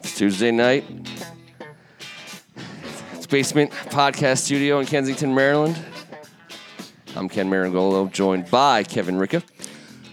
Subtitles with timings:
[0.00, 0.84] It's Tuesday night.
[3.14, 5.78] It's Basement Podcast Studio in Kensington, Maryland.
[7.16, 9.42] I'm Ken Marangolo, joined by Kevin Ricka.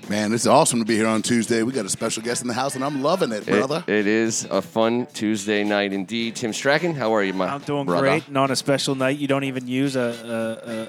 [0.10, 1.64] Man, it's awesome to be here on Tuesday.
[1.64, 3.84] We got a special guest in the house, and I'm loving it, It- brother.
[3.88, 6.36] it is a fun Tuesday night indeed.
[6.36, 8.02] Tim Strachan, how are you, my I'm doing brother?
[8.08, 8.28] great.
[8.28, 10.00] And on a special night, you don't even use a,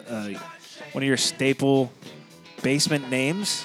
[0.09, 0.38] a, a, a
[0.93, 1.91] one of your staple
[2.62, 3.64] basement names.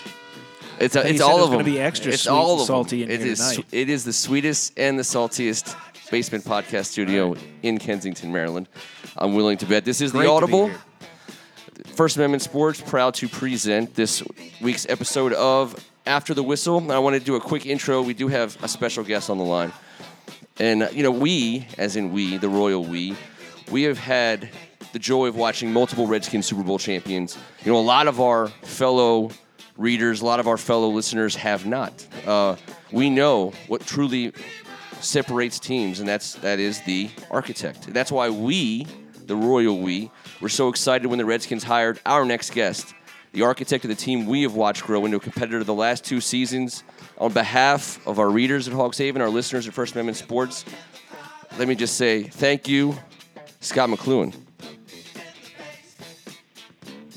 [0.80, 1.60] It's, a, it's all of them.
[1.60, 3.40] It's gonna be extra it's sweet all and salty in It here is.
[3.40, 3.66] tonight.
[3.72, 5.76] It is the sweetest and the saltiest
[6.10, 8.68] basement podcast studio in Kensington, Maryland.
[9.16, 9.86] I'm willing to bet.
[9.86, 10.68] This is Great the to be Audible.
[10.68, 10.80] here.
[11.96, 14.24] First Amendment Sports proud to present this
[14.62, 16.78] week's episode of After the Whistle.
[16.80, 18.02] And I want to do a quick intro.
[18.02, 19.72] We do have a special guest on the line.
[20.60, 23.16] And, uh, you know, we, as in we, the royal we,
[23.72, 24.50] we have had
[24.94, 27.38] the joy of watching multiple Redskins Super Bowl champions.
[27.64, 29.32] You know, a lot of our fellow
[29.78, 32.06] readers, a lot of our fellow listeners have not.
[32.26, 32.56] Uh,
[32.92, 34.34] we know what truly
[35.00, 37.94] separates teams, and that's that is the architect.
[37.94, 38.86] That's why we,
[39.26, 42.94] the royal we, were so excited when the Redskins hired our next guest,
[43.34, 46.22] the architect of the team we have watched grow into a competitor the last two
[46.22, 46.84] seasons.
[47.18, 50.66] On behalf of our readers at Hawks Haven, our listeners at First Amendment Sports,
[51.58, 52.98] let me just say thank you,
[53.60, 54.36] Scot McCloughan.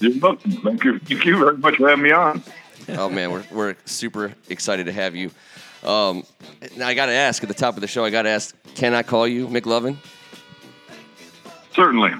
[0.05, 0.51] You're welcome.
[0.53, 0.99] Thank you.
[0.99, 2.43] Thank you very much for having me on.
[2.91, 5.31] oh man, we're, we're super excited to have you.
[5.83, 6.25] Um,
[6.77, 8.05] now I got to ask at the top of the show.
[8.05, 9.97] I got to ask, can I call you McLovin?
[11.75, 12.13] Certainly.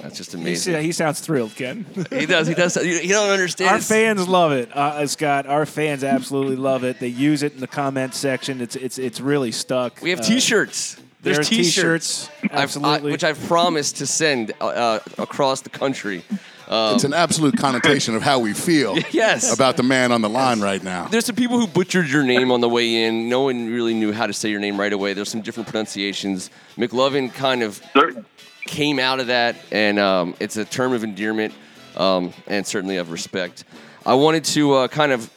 [0.00, 0.82] That's just He, amazing.
[0.82, 1.86] he sounds thrilled, Ken.
[2.10, 2.46] He does.
[2.46, 2.76] He does.
[2.76, 3.70] You, you don't understand.
[3.70, 5.46] Our fans love it, uh, Scot.
[5.46, 7.00] Our fans absolutely love it.
[7.00, 8.60] They use it in the comment section.
[8.60, 10.00] It's it's it's really stuck.
[10.02, 10.96] We have Uh, T-shirts.
[11.22, 13.12] There's there's T-shirts, T-shirts, I've- I- absolutely.
[13.12, 16.22] which I've promised to send uh, uh, across the country.
[16.68, 19.52] It's an absolute connotation of how we feel Yes.
[19.52, 21.06] about the man on the line right now.
[21.08, 23.28] There's some people who butchered your name on the way in.
[23.28, 25.12] No one really knew how to say your name right away.
[25.14, 26.50] There's some different pronunciations.
[26.76, 28.24] McLovin kind of Certainly.
[28.66, 31.52] came out of that, and um, it's a term of endearment
[31.96, 33.64] um, and certainly of respect.
[34.06, 35.30] I wanted to uh, kind of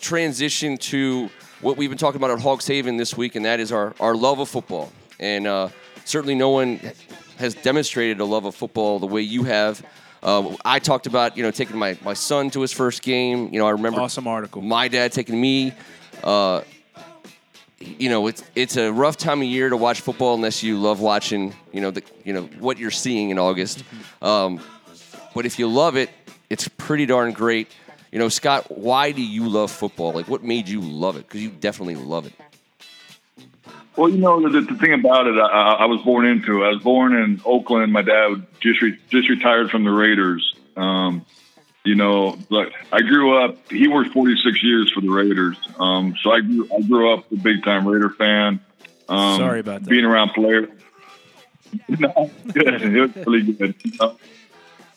[0.00, 1.28] transition to
[1.60, 4.14] what we've been talking about at Hawks Haven this week, and that is our, our
[4.14, 4.92] love of football.
[5.18, 5.68] And uh,
[6.04, 6.80] certainly no one
[7.38, 9.84] has demonstrated a love of football the way you have.
[10.22, 13.52] Uh, I talked about, you know, taking my, my son to his first game.
[13.52, 14.62] You know, I remember Awesome article.
[14.62, 15.72] my dad taking me.
[16.22, 16.62] Uh,
[17.80, 21.00] you know, it's it's a rough time of year to watch football unless you love
[21.00, 21.54] watching.
[21.72, 23.84] You know, the you know what you're seeing in August.
[24.20, 24.60] Um,
[25.34, 26.10] but if you love it,
[26.50, 27.68] it's pretty darn great.
[28.10, 30.12] You know, Scot, why do you love football?
[30.12, 31.28] Like, what made you love it?
[31.28, 32.32] Because you definitely love it.
[33.98, 36.64] Well, you know, the, the thing about it, I, I was born into.
[36.64, 37.92] I was born in Oakland.
[37.92, 40.54] My dad just re, just retired from the Raiders.
[40.76, 41.26] Um,
[41.84, 43.56] you know, but I grew up.
[43.72, 45.56] He worked 46 years for the Raiders.
[45.80, 48.60] Um, so I grew I grew up a big time Raider fan.
[49.08, 49.90] Um, Sorry about that.
[49.90, 50.68] Being around players.
[51.88, 52.80] no, good.
[52.80, 53.74] It was really good.
[53.98, 54.14] Uh,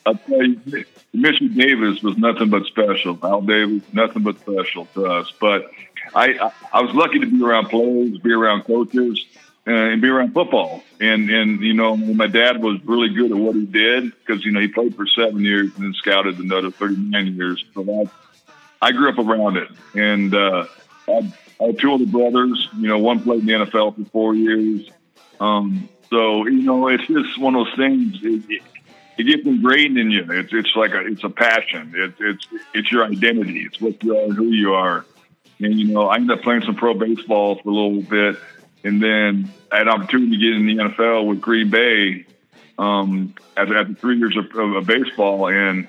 [0.06, 3.18] I'll tell you, Mitchell Davis was nothing but special.
[3.24, 5.34] Al Davis, nothing but special to us.
[5.40, 5.72] But
[6.14, 9.26] I, I, was lucky to be around players, be around coaches,
[9.68, 10.84] uh, and be around football.
[11.00, 14.52] And and you know, my dad was really good at what he did because you
[14.52, 17.64] know he played for seven years and then scouted another thirty nine years.
[17.74, 18.10] So
[18.82, 20.66] I, I grew up around it, and uh,
[21.08, 22.68] I, I had two older brothers.
[22.78, 24.90] You know, one played in the NFL for four years.
[25.40, 28.18] Um, so you know, it's just one of those things.
[28.24, 28.62] It, it,
[29.18, 30.26] it gets ingrained in you.
[30.30, 31.94] It's it's like a it's a passion.
[31.96, 33.62] It's it's it's your identity.
[33.62, 35.06] It's what you are, who you are.
[35.62, 38.38] And you know, I ended up playing some pro baseball for a little bit,
[38.84, 42.26] and then I had an opportunity to get in the NFL with Green Bay
[42.78, 45.50] um, after, after three years of, of, baseball.
[45.50, 45.88] And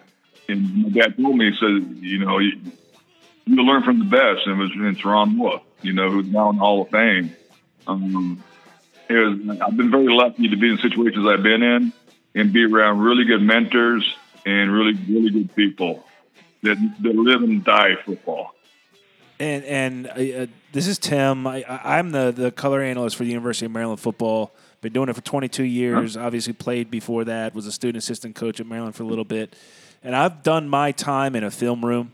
[0.48, 2.60] and my dad told me, he said, you know, you,
[3.46, 6.50] you learn from the best, and it was it's Ron Wolf, you know, who's now
[6.50, 7.34] in the Hall of Fame.
[7.86, 8.42] Um,
[9.08, 11.92] it was, I've been very lucky to be in situations I've been in
[12.34, 16.04] and be around really good mentors and really really good people
[16.62, 18.54] that that live and die football.
[19.40, 21.46] And and uh, this is Tim.
[21.46, 24.52] I, I- I'm the the color analyst for the University of Maryland football.
[24.80, 26.16] Been doing it for 22 years.
[26.16, 27.54] Obviously played before that.
[27.54, 29.54] Was a student assistant coach at Maryland for a little bit.
[30.02, 32.10] And I've done my time in a film room.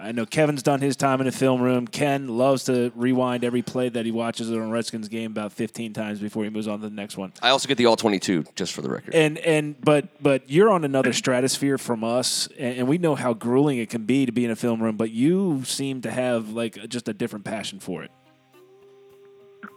[0.00, 1.86] I know Kevin's done his time in a film room.
[1.86, 5.92] Ken loves to rewind every play that he watches on a Redskins game about 15
[5.92, 7.32] times before he moves on to the next one.
[7.42, 9.14] I also get the all 22, just for the record.
[9.14, 13.34] And and but but you're on another stratosphere from us, and, and we know how
[13.34, 14.96] grueling it can be to be in a film room.
[14.96, 18.10] But you seem to have like just a different passion for it.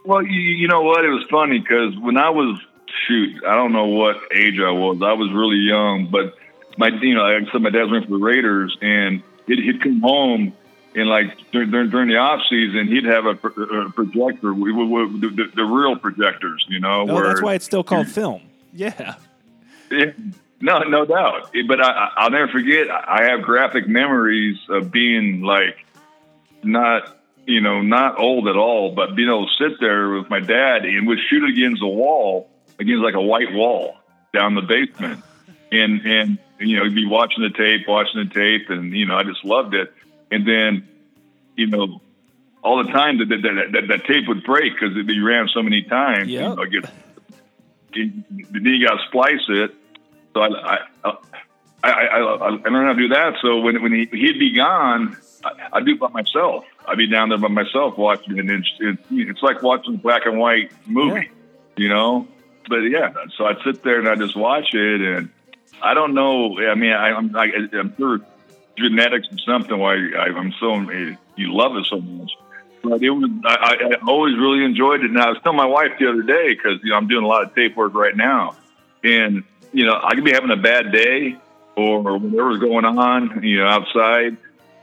[0.04, 1.04] Well, you, you know what?
[1.04, 2.58] It was funny because when I was
[3.06, 5.00] shoot, I don't know what age I was.
[5.02, 6.34] I was really young, but
[6.78, 9.82] my you know, like I said, my dad's went for the Raiders, and he'd, he'd
[9.82, 10.52] come home
[10.94, 15.50] and like during, during the off season, he'd have a, projector, we, we, we, the,
[15.54, 17.06] the, real projectors, you know.
[17.08, 18.42] Oh, that's why it's still called film.
[18.72, 19.16] Yeah.
[19.90, 20.12] yeah.
[20.60, 21.54] No, no doubt.
[21.66, 22.88] But I, I'll never forget.
[22.90, 25.84] I have graphic memories of being like
[26.62, 30.40] not, you know, not old at all, but being able to sit there with my
[30.40, 32.48] dad and would shoot against the wall,
[32.78, 33.96] against like a white wall
[34.32, 35.22] down the basement,
[35.72, 39.24] and and you know, be watching the tape, watching the tape, and you know, I
[39.24, 39.92] just loved it.
[40.30, 40.88] And then,
[41.56, 42.00] you know,
[42.62, 45.62] all the time that that, that, that, that tape would break because you ran so
[45.62, 46.30] many times.
[46.30, 46.50] Yeah.
[46.50, 46.90] You know, get,
[47.92, 49.74] then you got to splice it.
[50.34, 50.48] So I,
[51.04, 51.16] I,
[51.84, 53.34] I, I, I, learned how to do that.
[53.42, 56.64] So when when he, he'd be gone, I, I'd do it by myself.
[56.86, 58.40] I'd be down there by myself watching it.
[58.40, 58.50] And
[58.80, 61.30] it's, it's like watching a black and white movie,
[61.76, 62.26] you know.
[62.68, 65.28] But yeah, so I'd sit there and I'd just watch it, and
[65.82, 66.58] I don't know.
[66.58, 68.20] I mean, I, I'm I, I'm sure
[68.76, 70.74] genetics or something why I, I'm so
[71.36, 72.32] you love it so much.
[72.82, 75.10] But it was I, I always really enjoyed it.
[75.10, 77.28] And I was telling my wife the other day because you know I'm doing a
[77.28, 78.56] lot of tape work right now,
[79.04, 81.36] and you know I could be having a bad day
[81.76, 84.36] or whatever's going on, you know, outside,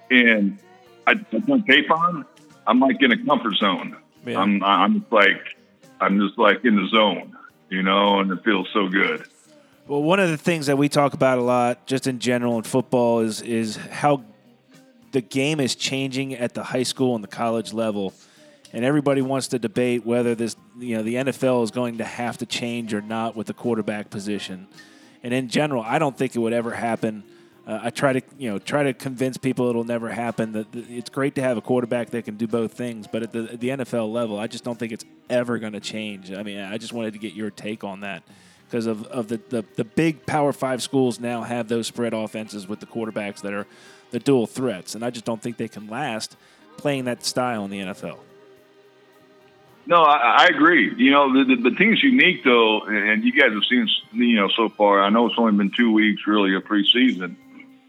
[0.09, 0.57] and
[1.05, 2.25] I, I put tape on.
[2.65, 3.97] I'm like in a comfort zone.
[4.25, 4.39] Yeah.
[4.39, 5.57] I'm I'm just like
[5.99, 7.37] I'm just like in the zone,
[7.69, 9.25] you know, and it feels so good.
[9.89, 12.63] Well, one of the things that we talk about a lot, just in general in
[12.63, 14.23] football, is is how
[15.13, 18.13] the game is changing at the high school and the college level,
[18.71, 22.37] and everybody wants to debate whether this, you know, the NFL is going to have
[22.37, 24.67] to change or not with the quarterback position.
[25.23, 27.23] And in general, I don't think it would ever happen.
[27.65, 30.51] Uh, I try to, you know, try to convince people it'll never happen.
[30.51, 33.49] That it's great to have a quarterback that can do both things, but at the,
[33.53, 36.31] at the NFL level, I just don't think it's ever going to change.
[36.31, 38.21] I mean, I just wanted to get your take on that
[38.69, 42.67] because of, of the, the, the big Power Five schools now have those spread offenses
[42.67, 43.65] with the quarterbacks that are
[44.11, 46.35] the dual threats, and I just don't think they can last
[46.77, 48.19] playing that style in the NFL.
[49.85, 50.93] No, I, I agree.
[50.95, 54.47] You know, the, the, the thing's unique though, and you guys have seen, you know,
[54.49, 55.01] so far.
[55.01, 57.35] I know it's only been two weeks, really, of preseason.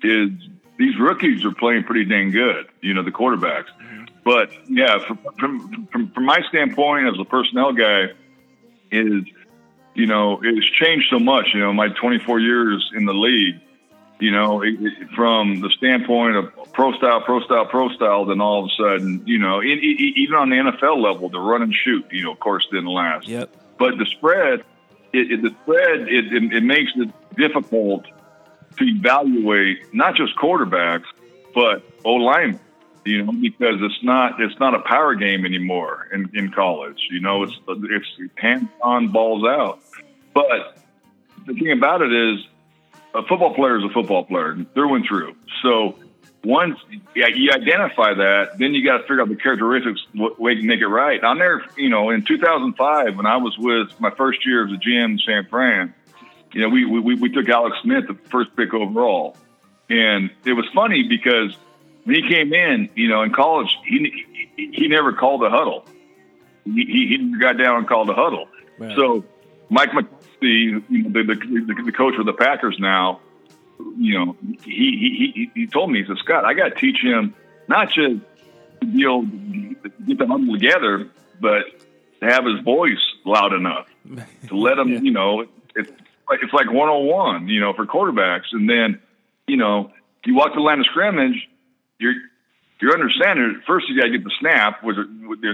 [0.02, 0.30] Is
[0.78, 2.68] these rookies are playing pretty dang good.
[2.80, 3.66] You know, the quarterbacks.
[3.82, 4.04] Mm-hmm.
[4.24, 8.08] But yeah, from, from from from my standpoint as a personnel guy,
[8.90, 9.24] is
[9.94, 11.48] you know, it's changed so much.
[11.54, 13.60] You know, my 24 years in the league,
[14.20, 18.40] you know, it, it, from the standpoint of pro style, pro style, pro style, then
[18.40, 21.74] all of a sudden, you know, it, even on the NFL level, the run and
[21.74, 23.26] shoot, you know, of course, didn't last.
[23.26, 23.50] Yep.
[23.78, 24.62] But the spread,
[25.12, 28.04] the spread, it, makes it difficult
[28.76, 31.06] to evaluate not just quarterbacks,
[31.54, 32.60] but O linemen
[33.04, 37.08] you know, because it's not it's not a power game anymore in, in college.
[37.10, 38.06] You know, it's it's
[38.36, 39.80] hands on, balls out.
[40.34, 40.76] But
[41.46, 42.46] the thing about it is,
[43.14, 45.34] a football player is a football player through and through.
[45.62, 45.96] So
[46.44, 46.78] once
[47.14, 50.86] you identify that, then you got to figure out the characteristics, way to make it
[50.86, 51.22] right.
[51.22, 54.76] I'm there, you know, in 2005 when I was with my first year as a
[54.76, 55.94] GM in San Fran.
[56.52, 59.36] You know, we we we took Alex Smith, the first pick overall,
[59.88, 61.56] and it was funny because
[62.04, 64.26] when he came in, you know, in college, he
[64.56, 65.86] he, never called a huddle.
[66.64, 68.46] He, he, got down and called a huddle.
[68.96, 69.24] So
[69.68, 73.20] Mike McCarthy, you know, the, the, the coach of the Packers now,
[73.98, 77.34] you know, he he he told me he said, Scot, I got to teach him
[77.68, 78.20] not just
[78.80, 79.76] to be able to
[80.06, 81.08] get the huddle together,
[81.40, 81.62] but
[82.20, 83.86] to have his voice loud enough
[84.48, 85.00] to let him, yeah.
[85.00, 85.90] you know, it's
[86.28, 88.52] like it's like 101, you know, for quarterbacks.
[88.52, 89.00] And then,
[89.46, 89.92] you know,
[90.24, 91.48] you walk the line of scrimmage
[92.00, 92.14] you're
[92.80, 93.64] you're understanding it.
[93.66, 94.96] First, you got to get the snap, which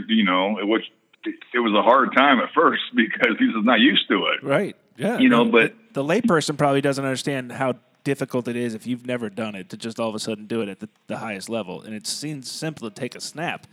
[0.08, 0.84] you know, which
[1.24, 4.42] it was a hard time at first because he's not used to it.
[4.42, 4.76] Right.
[4.96, 5.18] Yeah.
[5.18, 7.74] You know, but the, the layperson probably doesn't understand how
[8.04, 10.62] difficult it is if you've never done it to just all of a sudden do
[10.62, 11.82] it at the, the highest level.
[11.82, 13.66] And it seems simple to take a snap,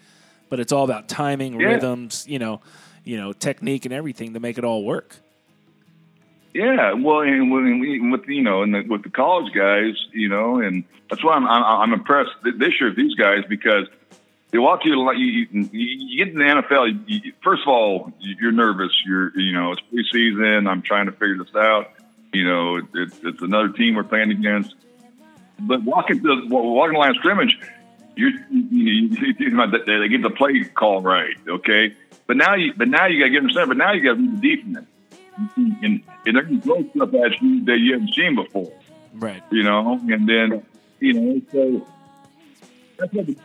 [0.50, 1.68] but it's all about timing, yeah.
[1.68, 2.60] rhythms, you know,
[3.04, 5.18] you know, technique and everything to make it all work.
[6.54, 10.84] Yeah, well, and with you know, and the, with the college guys, you know, and
[11.10, 13.88] that's why I'm I'm, I'm impressed this year with these guys because
[14.52, 17.04] they walk you you, you, you get in the NFL.
[17.08, 18.92] You, first of all, you're nervous.
[19.04, 20.70] You're you know, it's preseason.
[20.70, 21.92] I'm trying to figure this out.
[22.32, 24.76] You know, it, it's another team we're playing against.
[25.60, 27.58] But walking the walking the line of scrimmage,
[28.16, 31.96] you're, you, you, they get the play call right, okay.
[32.28, 33.68] But now you, but now you got to get them set.
[33.68, 34.88] But now you got to read the defense
[35.56, 38.72] and, and they're going to throw stuff at you that you haven't seen before.
[39.14, 39.44] Right.
[39.52, 40.66] You know, and then,
[41.00, 41.88] you know, so
[42.98, 43.38] that's what the,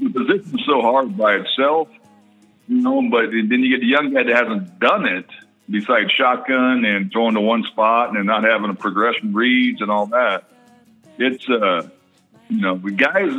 [0.00, 1.88] the position's so hard by itself,
[2.68, 5.26] you know, but then you get the young guy that hasn't done it
[5.68, 10.06] besides shotgun and throwing to one spot and not having a progression reads and all
[10.06, 10.44] that.
[11.18, 11.88] It's, uh,
[12.48, 13.32] you know, the guys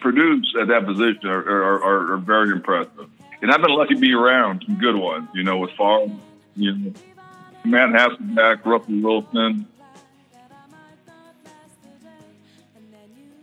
[0.00, 3.10] produce at that position are, are, are, are very impressive.
[3.42, 6.10] And I've been lucky to be around some good ones, you know, with Favre,
[6.56, 6.92] you know,
[7.64, 9.66] Matt Hasselbeck, Russell Wilson,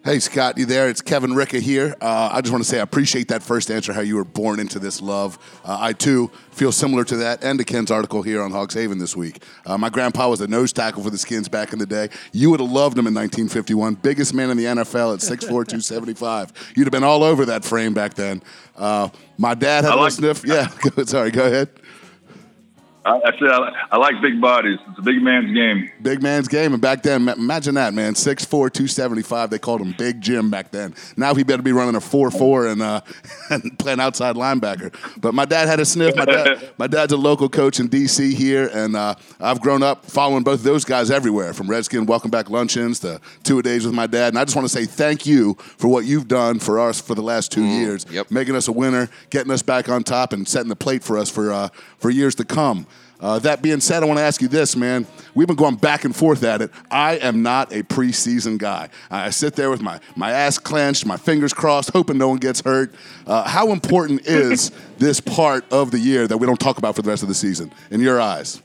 [0.05, 0.89] Hey, Scot, you there?
[0.89, 1.95] It's Kevin Ricka here.
[2.01, 4.59] Uh, I just want to say I appreciate that first answer, how you were born
[4.59, 5.39] into this love.
[5.63, 8.97] Uh, I, too, feel similar to that and to Ken's article here on Hawks Haven
[8.97, 9.41] this week.
[9.65, 12.09] Uh, my grandpa was a nose tackle for the Skins back in the day.
[12.33, 13.95] You would have loved him in 1951.
[13.95, 16.73] Biggest man in the NFL at 6'4", 275.
[16.75, 18.43] You'd have been all over that frame back then.
[18.75, 20.43] Uh, my dad had I a like- sniff.
[20.45, 20.67] Yeah,
[21.05, 21.69] sorry, go ahead.
[23.05, 24.79] I, I said I, I like big bodies.
[24.89, 25.91] It's a big man's game.
[26.01, 26.73] Big man's game.
[26.73, 28.13] And back then, imagine that, man.
[28.13, 29.49] 6'4", 275.
[29.49, 30.95] They called him Big Jim back then.
[31.17, 33.01] Now he better be running a 4'4 and, uh,
[33.49, 34.93] and playing outside linebacker.
[35.19, 36.15] But my dad had a sniff.
[36.15, 38.33] My, dad, my dad's a local coach in D.C.
[38.33, 42.31] here, and uh, I've grown up following both of those guys everywhere, from Redskin Welcome
[42.31, 44.29] Back Luncheons to two-a-days with my dad.
[44.29, 47.15] And I just want to say thank you for what you've done for us for
[47.15, 48.31] the last two years, yep.
[48.31, 51.29] making us a winner, getting us back on top, and setting the plate for us
[51.29, 51.67] for, uh,
[52.03, 52.85] for years to come.
[53.21, 55.07] Uh, that being said, I want to ask you this, man.
[55.33, 56.69] We've been going back and forth at it.
[56.91, 58.89] I am not a preseason guy.
[59.09, 62.59] I sit there with my, my ass clenched, my fingers crossed, hoping no one gets
[62.59, 62.93] hurt.
[63.25, 67.01] Uh, how important is this part of the year that we don't talk about for
[67.01, 68.61] the rest of the season, in your eyes?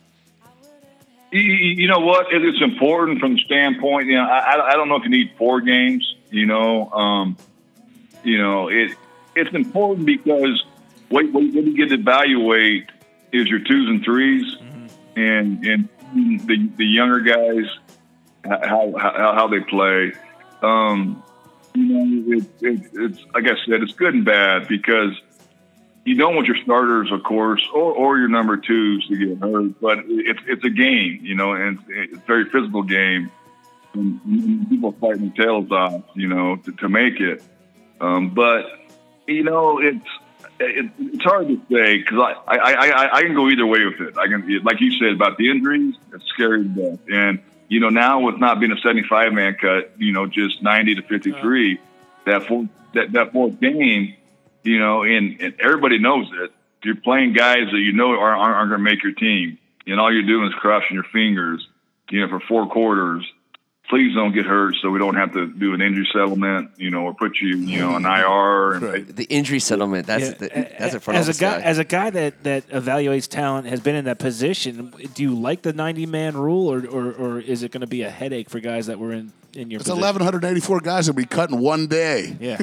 [1.31, 2.27] You, know what?
[2.33, 4.09] It's important from the standpoint.
[4.09, 6.17] You know, I, I- don't know if you need four games.
[6.31, 7.37] You know, um,
[8.25, 8.97] you know it.
[9.37, 10.65] It's important because
[11.11, 12.91] what, what you get to evaluate
[13.33, 15.89] is your twos and 3s and and
[16.47, 17.67] the the younger guys
[18.45, 20.13] how how, how they play.
[20.63, 21.23] Um,
[21.75, 25.13] you know, it, it, it's like I said, it's good and bad because
[26.05, 29.81] you don't want your starters, of course, or, or your number twos to get hurt.
[29.81, 33.31] But it's it's a game, you know, and it's a very physical game.
[33.95, 37.43] And and people fighting their tails off, you know, to, to make it.
[38.01, 38.65] Um, but
[39.27, 40.07] you know, it's
[40.61, 44.01] it, it's hard to say because I, I, I, I can go either way with
[44.01, 44.19] it.
[44.19, 46.99] I can, like you said about the injuries, it's scary to death.
[47.09, 50.97] And you know, now with not being a 75 man cut, you know, just 90
[50.97, 51.81] to 53,
[52.27, 54.17] that fourth that, that fourth game,
[54.63, 56.51] you know, and, and everybody knows it.
[56.83, 60.13] You're playing guys that you know aren't, aren't going to make your team, and all
[60.13, 61.67] you're doing is crossing your fingers,
[62.11, 63.31] you know, for four quarters.
[63.89, 67.05] Please don't get hurt, so we don't have to do an injury settlement, you know,
[67.05, 68.75] or put you, you know, on IR.
[68.75, 69.17] And Right.
[69.17, 70.07] The injury settlement.
[70.07, 71.65] That's Yeah, the, that's a front as a office guy, guy.
[71.65, 74.93] as a guy that, that evaluates talent has been in that position.
[75.15, 78.03] Do you like the ninety man rule, or, or, or is it going to be
[78.03, 80.03] a headache for guys that were in, in your It's position?
[80.03, 82.37] 1,184 guys that we cut in one day.
[82.41, 82.59] Yeah,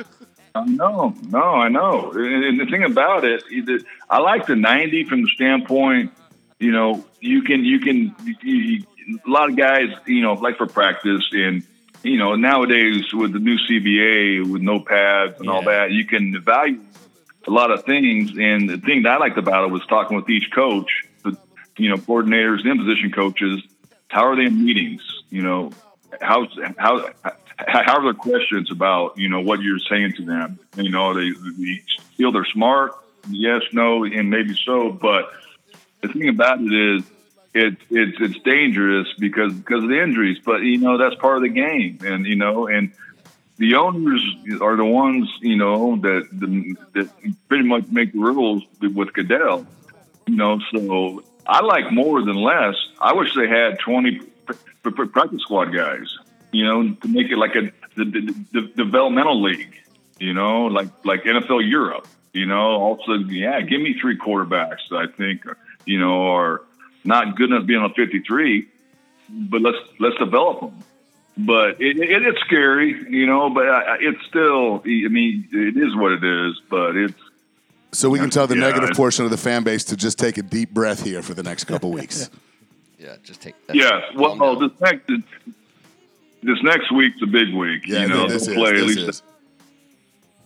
[0.56, 2.10] I know, no, I know.
[2.12, 3.78] And, and the thing about it, either,
[4.10, 6.12] I like the 90 from the standpoint,
[6.58, 10.56] you know, you can, you can, you, you, a lot of guys, you know, like
[10.56, 11.62] for practice and,
[12.02, 16.34] you know, nowadays with the new CBA with no pads and all that, you can
[16.34, 16.80] evaluate
[17.46, 18.32] a lot of things.
[18.38, 20.90] And the thing that I liked about it was talking with each coach,
[21.22, 21.36] the,
[21.76, 23.62] you know, coordinators and position coaches.
[24.08, 25.02] How are they in meetings?
[25.30, 25.72] You know,
[26.20, 26.46] how
[26.76, 27.08] how
[27.58, 30.58] how are their questions about you know what you're saying to them?
[30.76, 31.82] You know, they, they
[32.16, 32.92] feel they're smart.
[33.28, 34.90] Yes, no, and maybe so.
[34.90, 35.32] But
[36.02, 37.02] the thing about it is,
[37.54, 40.38] it's it's it's dangerous because because of the injuries.
[40.44, 42.92] But you know, that's part of the game, and you know, and
[43.56, 44.22] the owners
[44.60, 46.28] are the ones you know that
[46.92, 47.08] that
[47.48, 49.66] pretty much make the rules with Goodell.
[50.26, 52.74] You know, so I like more than less.
[53.00, 56.12] I wish they had twenty pr- pr- practice squad guys.
[56.50, 59.74] You know, to make it like a the, the, the developmental league.
[60.18, 62.08] You know, like like NFL Europe.
[62.32, 64.90] You know, also yeah, give me three quarterbacks.
[64.90, 65.44] I think
[65.86, 66.62] you know are
[67.04, 68.66] not good enough being on fifty three,
[69.28, 70.82] but let's let's develop them.
[71.36, 73.50] But it, it, it's scary, you know.
[73.50, 76.60] But I, I- it's still, I mean, it is what it is.
[76.70, 77.20] But it's
[77.92, 80.38] So we can tell the Yeah, negative portion of the fan base to just take
[80.38, 82.30] a deep breath here for the next couple weeks.
[82.98, 83.54] yeah, just take.
[83.72, 84.02] Yes.
[84.14, 85.06] Well, calm oh, this next
[86.44, 87.86] this next week's a big week.
[87.88, 88.54] Yeah, you know, this is.
[88.54, 89.22] play at least is.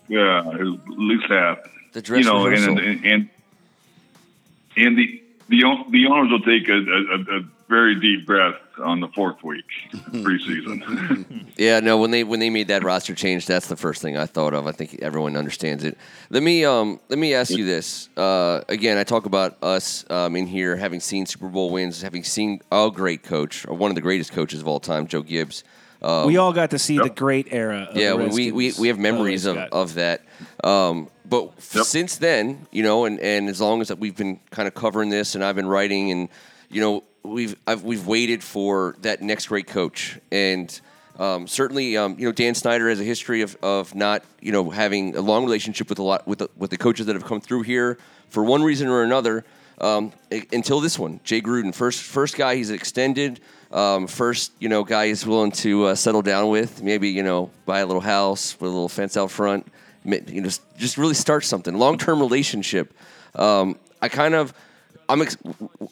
[0.09, 1.59] yeah, at least half.
[1.93, 2.79] The dress you know, rehearsal.
[2.79, 3.29] and and and,
[4.77, 9.09] and the the the owners will take a, a, a very deep breath on the
[9.09, 9.65] fourth week
[10.11, 11.45] preseason.
[11.59, 11.99] Yeah, no.
[11.99, 14.69] When they when they made that roster change, that's the first thing I thought of.
[14.69, 15.99] I think everyone understands it.
[16.31, 18.09] Let me um let me ask you this.
[18.17, 22.23] Uh, again, I talk about us um, in here having seen Super Bowl wins, having
[22.23, 25.65] seen a great coach, or one of the greatest coaches of all time, Joe Gibbs.
[26.01, 27.89] We all got to see the great era.
[27.91, 29.69] Of yeah, the we, we, we have memories Oh, of, Scott.
[29.73, 30.23] of that.
[30.65, 31.85] Um, but f- Yep.
[31.85, 35.11] since then, you know, and, and as long as that we've been kind of covering
[35.11, 36.29] this, and I've been writing, and
[36.71, 40.69] you know, we've I've, we've waited for that next great coach, and
[41.19, 44.71] Um, certainly, um, you know Dan Snyder has a history of, of not you know
[44.71, 47.41] having a long relationship with a lot with the, with the coaches that have come
[47.41, 47.99] through here
[48.31, 49.45] for one reason or another.
[49.81, 50.13] Um,
[50.53, 55.09] until this one, Jay Gruden, first first guy he's extended, um, first you know guy
[55.09, 58.71] he's willing to uh, settle down with, maybe you know buy a little house with
[58.71, 59.67] a little fence out front,
[60.05, 62.95] you know just, really start something long term relationship.
[63.35, 64.55] Um, I kind of
[65.09, 65.37] I'm ex-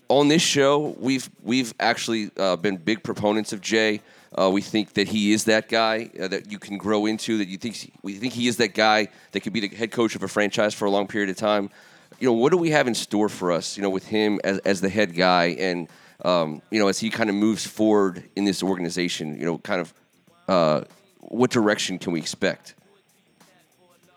[0.08, 0.96] on this show.
[0.98, 4.00] We've we've actually uh, been big proponents of Jay.
[4.36, 7.38] Uh, we think that he is that guy uh, that you can grow into.
[7.38, 10.14] That you think we think he is that guy that could be the head coach
[10.14, 11.70] of a franchise for a long period of time.
[12.20, 13.76] You know, what do we have in store for us?
[13.76, 15.88] You know, with him as as the head guy, and
[16.24, 19.38] um, you know, as he kind of moves forward in this organization.
[19.38, 19.94] You know, kind of
[20.48, 20.82] uh,
[21.20, 22.74] what direction can we expect?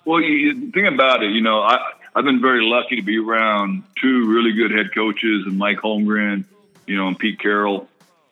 [0.05, 1.31] Well, you, think about it.
[1.31, 1.79] You know, I
[2.15, 6.45] I've been very lucky to be around two really good head coaches, and Mike Holmgren,
[6.87, 7.87] you know, and Pete Carroll.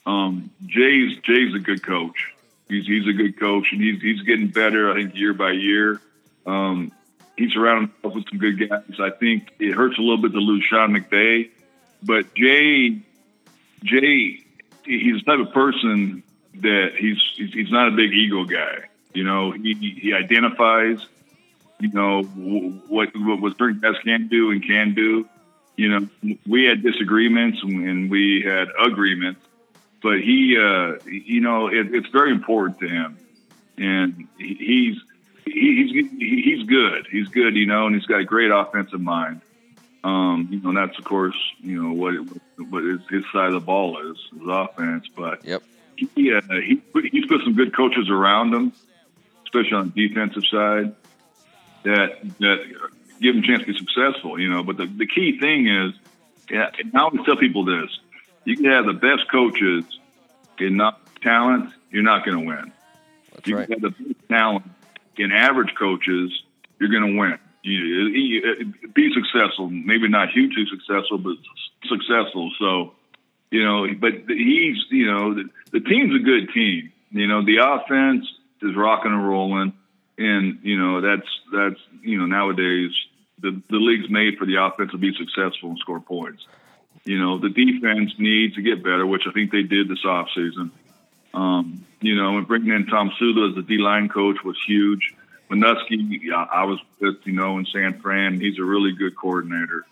[0.05, 2.33] Um, Jay's Jay's a good coach.
[2.69, 4.91] He's he's a good coach, and he's he's getting better.
[4.91, 6.01] I think year by year.
[6.45, 6.91] Um,
[7.37, 8.99] he's surrounded himself with some good guys.
[8.99, 11.49] I think it hurts a little bit to lose Sean McVay,
[12.01, 13.01] but Jay
[13.83, 14.43] Jay
[14.87, 16.23] he's the type of person
[16.55, 18.87] that he's he's, not a big ego guy.
[19.13, 21.05] You know, he he identifies
[21.79, 25.27] you know wh- what what what certain guys can do and can do.
[25.75, 29.41] You know, we had disagreements and we had agreements,
[30.01, 33.17] but he, uh, you know, it, it's very important to him,
[33.77, 34.97] and he's
[35.45, 37.07] he's he's good.
[37.11, 39.41] He's good, you know, and he's got a great offensive mind.
[40.03, 42.15] Um, you know, and that's of course, you know, what
[42.57, 45.05] what his, his side of the ball is, his offense.
[45.15, 45.63] But Yep.
[45.95, 48.71] he uh, he he's put some good coaches around him,
[49.43, 50.95] especially on the defensive side,
[51.83, 52.65] that that
[53.21, 54.39] give him a chance to be successful.
[54.39, 55.93] You know, but the, the key thing is,
[56.49, 57.89] yeah, and I always tell people this:
[58.45, 59.83] you can have the best coaches
[60.59, 62.71] and not talent, you're not going to win.
[63.33, 63.67] That's you right.
[63.67, 64.65] can have the best talent
[65.17, 66.31] in average coaches,
[66.79, 67.39] you're going to win.
[67.67, 71.35] You, you, be successful, maybe not hugely successful, but
[71.87, 72.51] successful.
[72.59, 72.93] So,
[73.51, 76.93] you know, but he's, you know, the, the team's a good team.
[77.11, 78.25] You know, the offense
[78.61, 79.73] is rocking and rolling,
[80.17, 82.91] and you know that's that's you know nowadays
[83.39, 86.45] the the league's made for the offense to be successful and score points.
[87.05, 90.71] You know, the defense needs to get better, which I think they did this offseason.
[91.33, 95.13] Um, you know, and bringing in Tomsula as the D line coach was huge.
[95.49, 98.39] Manusky, I was with, you know, in San Fran.
[98.39, 99.85] He's a really good coordinator.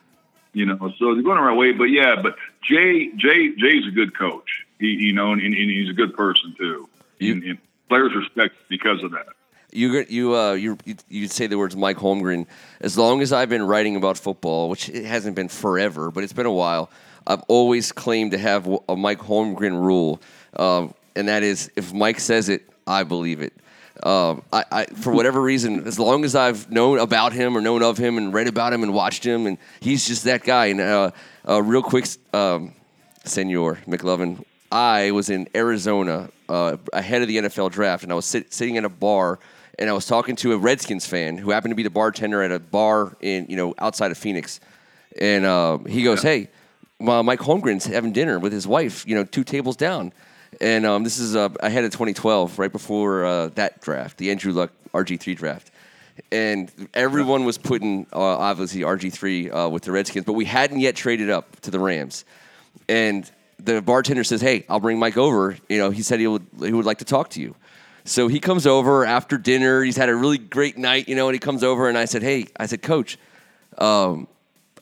[0.53, 1.73] You know, so they're going the right way.
[1.73, 4.65] But yeah, but Jay, Jay, Jay's a good coach.
[4.79, 6.87] He, you know, and, and he's a good person too.
[7.19, 7.57] You- and, and
[7.89, 9.27] players respect because of that.
[9.71, 10.77] You you uh you
[11.09, 12.47] you say the words Mike Holmgren.
[12.79, 16.31] As long as I've been writing about football, which it hasn't been forever, but it's
[16.31, 16.89] been a while,
[17.27, 20.21] I've always claimed to have a Mike Holmgren rule,
[20.55, 23.51] um, and that is if Mike says it, I believe it.
[24.05, 27.81] Um, I, I for whatever reason, as long as I've known about him or known
[27.81, 30.67] of him and read about him and watched him, and he's just that guy.
[30.67, 31.11] And uh,
[31.49, 32.75] uh, real quick, um,
[33.23, 38.27] Senor McLovin, I was in Arizona uh, ahead of the NFL draft, and I was
[38.27, 39.39] sit- sitting in a bar,
[39.79, 42.51] and I was talking to a Redskins fan who happened to be the bartender at
[42.51, 44.59] a bar in you know outside of Phoenix,
[45.19, 46.49] and uh, he goes, "Hey,
[46.99, 50.13] Mike Holmgren's having dinner with his wife, you know, two tables down."
[50.62, 54.53] And um, this is uh, ahead of 2012, right before uh, that draft, the Andrew
[54.53, 55.71] Luck RG3 draft.
[56.31, 60.95] And everyone was putting, uh, obviously, RG3 uh, with the Redskins, but we hadn't yet
[60.95, 62.23] traded up to the Rams.
[62.88, 63.29] And
[63.60, 65.58] the bartender says, "Hey, I'll bring Mike over.
[65.67, 67.55] You know, he said he would he would like to talk to you."
[68.05, 69.84] So he comes over after dinner.
[69.84, 72.21] He's had a really great night, you know, and he comes over and I said,
[72.21, 73.17] "Hey, I said, Coach,
[73.77, 74.27] um,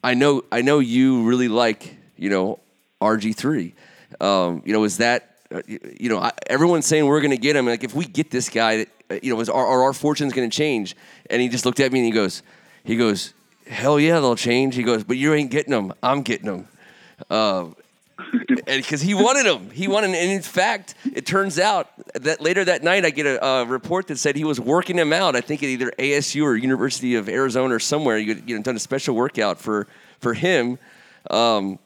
[0.04, 2.60] I know I know you really like you know
[3.02, 3.73] RG three.
[4.19, 5.33] Um, you know, is that
[5.68, 7.66] you know everyone's saying we're going to get him.
[7.66, 10.50] Like if we get this guy, uh, you know, is our, are our fortunes going
[10.50, 10.96] to change?
[11.30, 12.42] And he just looked at me and he goes,
[12.84, 13.34] he goes,
[13.68, 14.76] hell yeah, they'll change.
[14.76, 15.94] He goes, but you ain't getting them.
[16.02, 16.68] I'm getting them.
[17.30, 17.76] Um,
[18.68, 22.63] and because he wanted him, he wanted, and in fact, it turns out that later
[22.66, 25.36] that night, I get a, a report that said he was working him out.
[25.36, 28.18] I think at either ASU or University of Arizona or somewhere.
[28.18, 29.88] You you know done a special workout for
[30.20, 30.78] for him.
[31.30, 31.80] Um,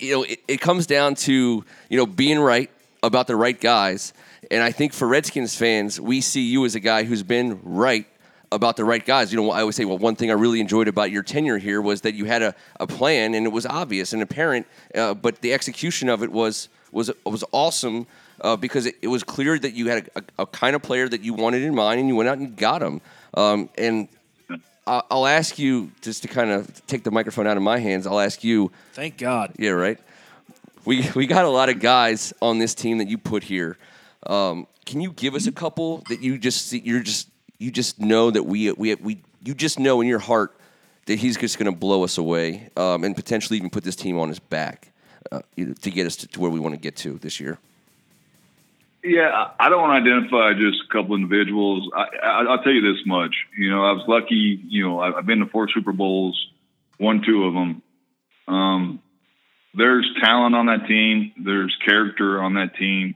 [0.00, 2.70] you know, it, it comes down to you know being right
[3.02, 4.12] about the right guys,
[4.50, 8.06] and I think for Redskins fans, we see you as a guy who's been right
[8.52, 9.32] about the right guys.
[9.32, 11.80] You know, I always say, well, one thing I really enjoyed about your tenure here
[11.80, 15.40] was that you had a, a plan and it was obvious and apparent, uh, but
[15.40, 18.06] the execution of it was was was awesome
[18.42, 21.08] uh, because it, it was clear that you had a, a, a kind of player
[21.08, 23.00] that you wanted in mind and you went out and got him.
[23.34, 24.08] Um, and
[24.86, 28.06] I'll ask you just to kind of take the microphone out of my hands.
[28.06, 28.72] I'll ask you.
[28.94, 29.52] Thank God.
[29.58, 29.98] Yeah, right.
[30.84, 33.78] We we got a lot of guys on this team that you put here.
[34.26, 38.00] Um, can you give us a couple that you just see- you're just you just
[38.00, 40.56] know that we we we you just know in your heart
[41.06, 44.18] that he's just going to blow us away um, and potentially even put this team
[44.18, 44.90] on his back
[45.30, 47.58] uh, to get us to, to where we want to get to this year.
[49.04, 51.90] Yeah, I- don't want to identify just a couple individuals.
[51.94, 53.34] I, I, I'll tell you this much.
[53.58, 54.60] You know, I was lucky.
[54.68, 56.38] You know, I- I've been to four Super Bowls,
[57.00, 57.82] won two of them.
[58.46, 59.00] Um,
[59.74, 61.32] there's talent on that team.
[61.42, 63.14] There's character on that team.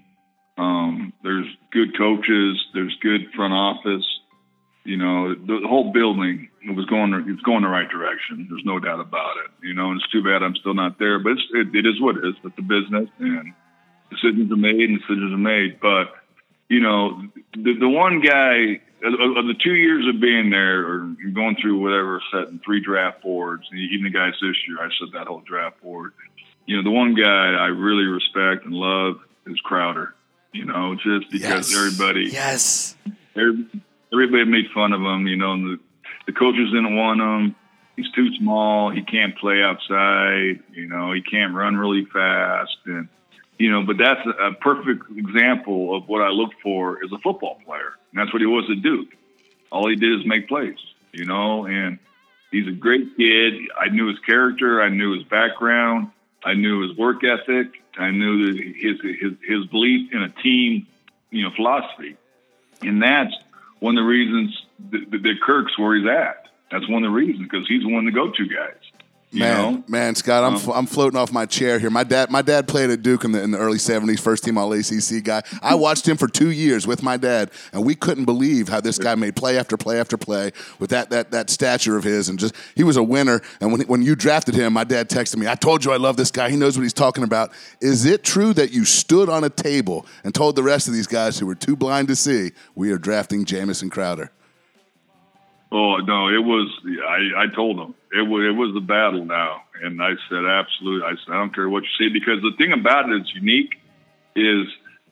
[0.59, 2.65] Um, there's good coaches.
[2.75, 4.05] There's good front office.
[4.85, 7.13] You know, the, the whole building it was going.
[7.29, 8.47] It's going the right direction.
[8.49, 9.67] There's no doubt about it.
[9.67, 12.17] You know, and it's too bad I'm still not there, but it, it is what
[12.17, 12.35] it is.
[12.43, 13.53] It's the business, and
[14.11, 15.81] decisions are made and decisions are made.
[15.81, 16.13] But
[16.69, 21.57] you know, the the one guy of, the two years of being there or going
[21.61, 25.43] through whatever, setting three draft boards, even the guys this year, I set that whole
[25.47, 26.13] draft board.
[26.67, 29.17] You know, the one guy I really respect and love
[29.47, 30.15] is Crowder.
[30.53, 31.77] You know, just because Yes.
[31.77, 32.97] everybody Yes.
[33.37, 33.67] every-
[34.13, 35.81] everybody made fun of him, you know, and the,
[36.27, 37.55] the coaches didn't want him.
[37.97, 38.91] He's too small.
[38.91, 40.61] He can't play outside.
[40.73, 42.77] You know, he can't run really fast.
[42.87, 43.09] And,
[43.59, 47.59] you know, but that's a, perfect example of what I look for as a football
[47.65, 47.93] player.
[48.11, 49.09] And that's what he was at Duke.
[49.71, 50.79] All he did is make plays,
[51.13, 51.99] you know, and
[52.51, 53.55] he's a great kid.
[53.79, 54.83] I knew his character.
[54.83, 56.11] I knew his background.
[56.45, 57.73] I knew his work ethic.
[57.99, 60.87] I knew his, his, his belief in a team,
[61.31, 62.17] you know, philosophy.
[62.83, 63.35] And that's
[63.81, 64.57] one of the reasons
[64.91, 66.49] that that Kirk's where he's at.
[66.71, 68.75] That's one of the reasons because he's one of the go-to guys.
[69.33, 69.85] You Man, know?
[69.89, 71.91] man, Scot, I'm, fl- I'm floating off my chair here.
[71.91, 74.57] My dad, my dad played at Duke in the, in the early '70s, first team
[74.57, 75.43] All ACC guy.
[75.63, 75.81] I hmm.
[75.81, 79.17] watched him for two years with my dad, and we couldn't believe how this guy
[79.17, 82.55] made play after play after play with that that that stature of his, and just
[82.77, 83.43] he was a winner.
[83.61, 86.17] And when when you drafted him, my dad texted me, "I told you I love
[86.17, 86.49] this guy.
[86.49, 90.07] He knows what he's talking about." Is it true that you stood on a table
[90.23, 92.99] and told the rest of these guys who were too blind to see, "We are
[92.99, 94.31] drafting Jamison Crowder"?
[95.73, 96.71] Oh no, it was.
[96.87, 101.07] I, I told him it was it was a battle now, and I said absolutely.
[101.07, 103.75] I said I don't care what you see because the thing about it that's unique
[104.37, 104.67] is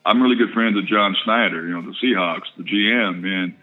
[0.05, 3.55] I'm really good friends with John Schneider, you know, the Seahawks, the GM, and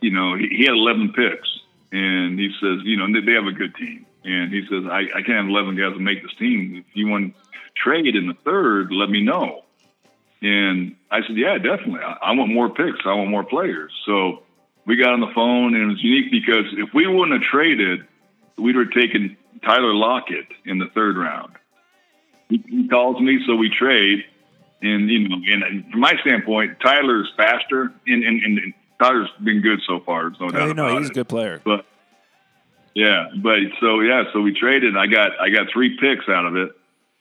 [0.00, 1.48] you know he, he had 11 picks,
[1.92, 5.22] and he says, you know, they have a good team, and he says I, I
[5.24, 6.84] can't have 11 guys to make this team.
[6.86, 7.40] If you want to
[7.74, 9.62] trade in the third, let me know.
[10.42, 12.00] And I said, yeah, definitely.
[12.00, 13.00] I, I want more picks.
[13.06, 13.90] I want more players.
[14.04, 14.43] So
[14.86, 18.00] we got on the phone, and it was unique because if we wouldn't have traded,
[18.58, 21.52] we'd have taken Tyler Lockett in the third round.
[22.48, 24.24] He, he calls me, so we trade.
[24.82, 29.80] And you know, and from my standpoint, Tyler's faster, and, and, and Tyler's been good
[29.86, 30.30] so far.
[30.38, 31.62] No doubt Oh, no, he's a good player.
[31.64, 31.86] But
[32.94, 34.96] yeah, but so yeah, so we traded.
[34.96, 36.72] I got I got three picks out of it,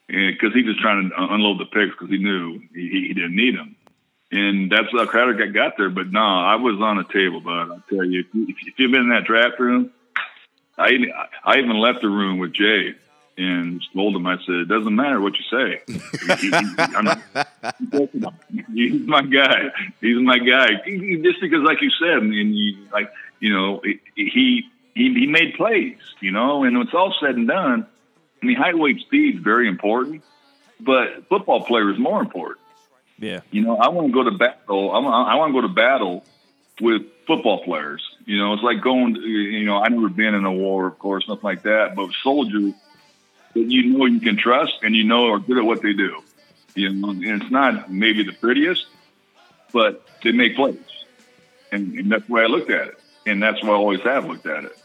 [0.07, 3.55] because he was trying to unload the picks because he knew he, he didn't need
[3.55, 3.75] them.
[4.33, 5.89] And that's how Crowder got, got there.
[5.91, 7.69] But no, I was on a table, bud.
[7.71, 9.91] I tell you, if, you, you've been in that draft room,
[10.75, 10.97] I
[11.43, 12.95] I even left the room with Jay
[13.37, 15.81] and told him, I said, it doesn't matter what you say.
[16.39, 16.73] He- he-
[18.73, 19.71] he's my guy.
[20.01, 20.67] He's my guy.
[20.85, 24.63] Just because, like you said, and you, like you know, he he
[24.95, 25.97] he made plays.
[26.21, 27.85] You know, and it's all said and done,
[28.41, 30.23] I mean, height, weight, speed is very important,
[30.79, 32.59] but football player is more important.
[33.19, 33.41] Yeah.
[33.51, 34.91] You know, I want to go to battle.
[34.91, 34.99] I
[35.35, 36.25] want, to go to battle
[36.81, 38.03] with football players.
[38.25, 39.15] You know, it's like going.
[39.15, 41.95] To, you know, I never been in a war, of course, nothing like that.
[41.95, 42.73] But soldiers
[43.53, 46.21] that you know you can trust and you know are good at what they do.
[46.75, 48.85] You know, and it's not maybe the prettiest,
[49.71, 50.77] but they make plays,
[51.71, 54.25] and, and that's the way I looked at it, and that's why I always have
[54.25, 54.77] looked at it.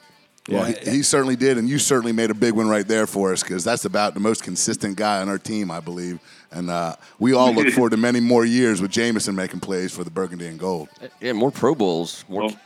[0.48, 3.32] Well, he, he certainly did, and you certainly made a big one right there for
[3.32, 6.18] us because that's about the most consistent guy on our team, I believe.
[6.50, 10.04] And uh, we all look forward to many more years with Jamison making plays for
[10.04, 10.88] the Burgundy and Gold.
[11.20, 12.24] Yeah, more Pro Bowls.
[12.28, 12.42] More.
[12.44, 12.56] Well,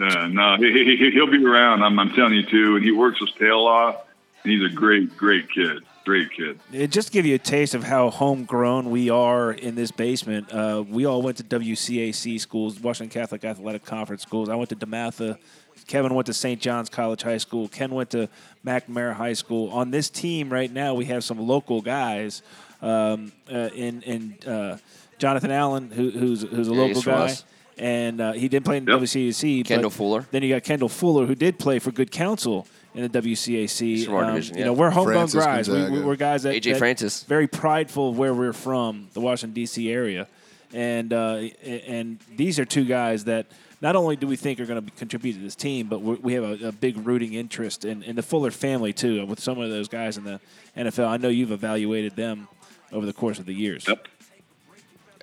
[0.00, 1.82] Uh, no, he, he, he- he'll be around.
[1.84, 2.76] I'm, I'm telling you too.
[2.76, 3.96] And he works his tail off.
[4.42, 5.82] And he's a great, great kid.
[6.04, 6.58] Great kid.
[6.72, 10.52] It just to give you a taste of how homegrown we are in this basement.
[10.52, 14.48] Uh, we all went to WCAC schools, Washington Catholic Athletic Conference schools.
[14.50, 15.38] I went to DeMatha.
[15.86, 16.60] Kevin went to St.
[16.60, 17.68] John's College High School.
[17.68, 18.28] Ken went to
[18.64, 19.70] McNamara High School.
[19.70, 22.42] On this team right now, we have some local guys.
[22.82, 24.76] Um, uh, in in uh,
[25.18, 27.44] Jonathan Allen, who, who's who's a Yeah, local guy, us.
[27.78, 29.00] and uh, he didn't play in Yep.
[29.00, 29.64] WCAC.
[29.64, 30.26] Kendall Fuller.
[30.30, 33.78] Then you got Kendall Fuller, who did play for Good Counsel in the WCAC.
[33.80, 35.68] He's Um, division, You know, we're homegrown guys.
[35.70, 37.22] We, we, we're guys that AJ that Francis.
[37.24, 39.90] very prideful of where we're from, the Washington D.C.
[39.90, 40.26] area,
[40.74, 43.46] and uh, and these are two guys that
[43.84, 46.32] not only do we think are going to contribute to this team, but we we
[46.32, 49.26] have a, a big rooting interest in, in the Fuller family too.
[49.26, 50.40] With some of those guys in the
[50.74, 52.48] NFL, I know you've evaluated them
[52.92, 53.86] over the course of the years.
[53.86, 54.08] Yep.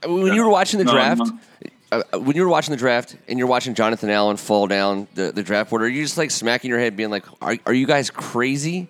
[0.05, 1.21] when you were watching the No, draft,
[1.91, 2.01] no.
[2.13, 5.31] uh, when you were watching the draft and you're watching Jonathan Allen fall down the,
[5.31, 7.87] the draft board, are you just like smacking your head, being like, "Are are you
[7.87, 8.87] guys crazy?"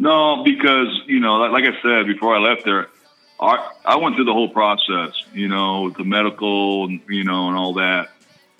[0.00, 2.88] No, because you know, like, like I said before I left there,
[3.40, 5.12] I, I went through the whole process.
[5.32, 8.08] You know, the medical, you know, and all that.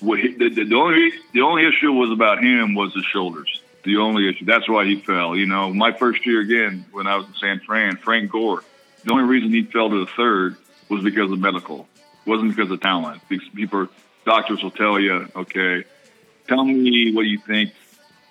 [0.01, 3.61] The, the, only the only issue was about him was his shoulders.
[3.85, 4.45] The only issue.
[4.45, 5.37] That's why he fell.
[5.37, 8.62] You know, my first year again when I was in San Fran, Frank Gore.
[9.05, 10.57] The only reason he fell to the third
[10.88, 11.88] was because of medical.
[12.27, 13.23] It wasn't because of talent.
[13.29, 13.88] Because people,
[14.25, 15.85] doctors will tell you, okay,
[16.47, 17.73] tell me what you think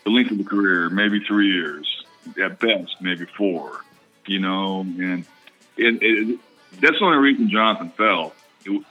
[0.03, 2.05] the length of the career, maybe three years,
[2.41, 3.81] at best, maybe four.
[4.25, 5.25] You know, and
[5.77, 6.39] it, it,
[6.81, 8.33] that's the only reason Jonathan fell.
[8.65, 8.83] It,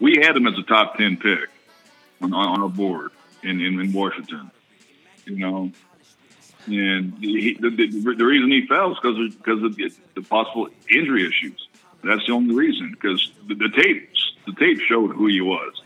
[0.00, 1.48] we had him as a top ten pick
[2.22, 3.10] on, on our board
[3.42, 4.50] in, in, in Washington.
[5.24, 5.72] You know,
[6.66, 10.22] and he, the, the, the reason he fell is because of, because of the, the
[10.22, 11.68] possible injury issues.
[12.02, 12.92] That's the only reason.
[12.92, 15.82] Because the, the tapes, the tape showed who he was.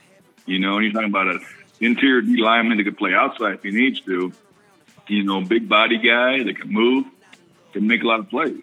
[0.46, 1.40] You know, and you're talking about an
[1.80, 4.32] interior D lineman that could play outside if he needs to.
[5.08, 7.06] You know, big body guy that can move,
[7.72, 8.62] can make a lot of plays.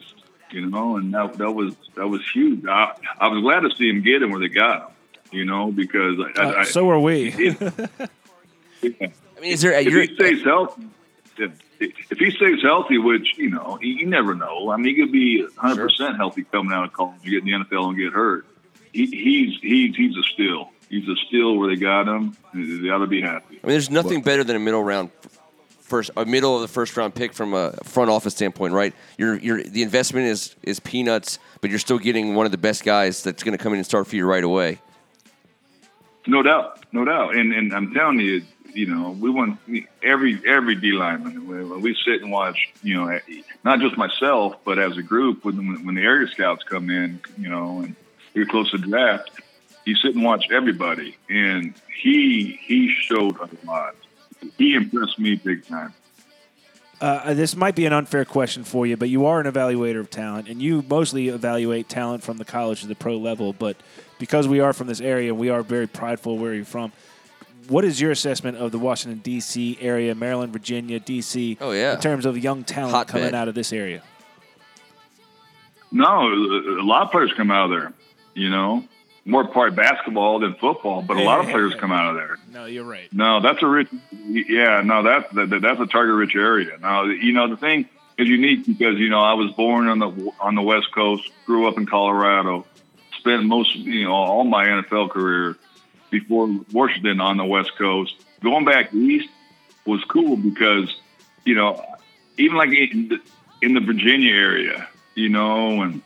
[0.52, 2.66] You know, and that that was that was huge.
[2.66, 4.96] I, I was glad to see him get him where they got him.
[5.32, 7.32] You know, because I, Uh, I, so are we.
[7.32, 7.56] I,
[9.40, 9.74] I mean, is there?
[9.74, 10.88] if You're, he stays healthy,
[11.38, 14.72] if, if he stays healthy, which you know, you, you never know.
[14.72, 17.52] I mean, he could be 100 percent healthy coming out of college, get in the
[17.52, 18.46] NFL and get hurt.
[18.92, 20.72] He, he's he's he's a steal.
[20.90, 22.36] He's a steal where they got him.
[22.54, 23.60] They ought to be happy.
[23.64, 25.12] I mean, there's nothing better than a middle round
[25.90, 28.94] first, a middle of the first round pick from a front office standpoint, right?
[29.18, 32.84] You're, you're the investment is is peanuts, but you're still getting one of the best
[32.84, 34.80] guys that's going to come in and start for you right away.
[36.28, 37.36] No doubt, no doubt.
[37.36, 39.60] And and I'm telling you, you know, we want
[40.04, 41.48] every every D lineman.
[41.48, 43.20] When we sit and watch, you know,
[43.64, 45.44] not just myself, but as a group.
[45.44, 47.96] When when the area scouts come in, you know, and
[48.36, 49.32] we're close to draft,
[49.86, 53.96] you sit and watch everybody, and he he showed a lot.
[54.58, 55.94] He impressed me big time.
[57.02, 60.10] Uh, this might be an unfair question for you, but you are an evaluator of
[60.10, 63.54] talent, and you mostly evaluate talent from the college to the pro level.
[63.54, 63.78] But
[64.18, 66.92] because we are from this area, we are very prideful where you're from.
[67.70, 69.78] What is your assessment of the Washington D.C.
[69.80, 71.58] area, Maryland, Virginia, D.C.
[71.62, 71.94] Oh, yeah.
[71.94, 73.12] in terms of young talent Hotbed.
[73.14, 74.02] coming out of this area?
[75.92, 77.94] No, a lot of players come out of there.
[78.34, 78.84] You know,
[79.30, 82.38] more part basketball than football, but a lot of players come out of there.
[82.52, 83.12] No, you're right.
[83.14, 83.88] No, that's a rich.
[84.12, 86.78] Yeah, no, that's that, that's a target-rich area.
[86.80, 87.88] Now, you know, the thing
[88.18, 91.68] is unique because you know I was born on the on the West Coast, grew
[91.68, 92.66] up in Colorado,
[93.18, 95.56] spent most you know all my NFL career
[96.10, 98.16] before Washington on the West Coast.
[98.42, 99.30] Going back east
[99.86, 100.94] was cool because
[101.46, 101.84] you know
[102.38, 103.20] even like in the,
[103.62, 106.02] in the Virginia area, you know, and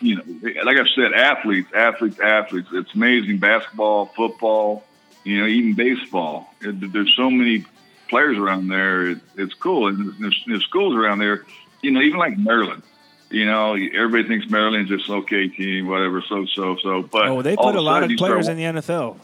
[0.00, 0.22] you know,
[0.64, 2.68] like I said, athletes, athletes, athletes.
[2.72, 3.38] It's amazing.
[3.38, 4.84] Basketball, football,
[5.24, 6.52] you know, even baseball.
[6.60, 7.64] It, there's so many
[8.08, 9.10] players around there.
[9.10, 9.88] It, it's cool.
[9.88, 11.44] And there's, there's schools around there,
[11.82, 12.82] you know, even like Maryland.
[13.30, 17.02] You know, everybody thinks Maryland's just okay team, whatever, so, so, so.
[17.02, 19.16] But Oh, they put a lot of you start players in the NFL.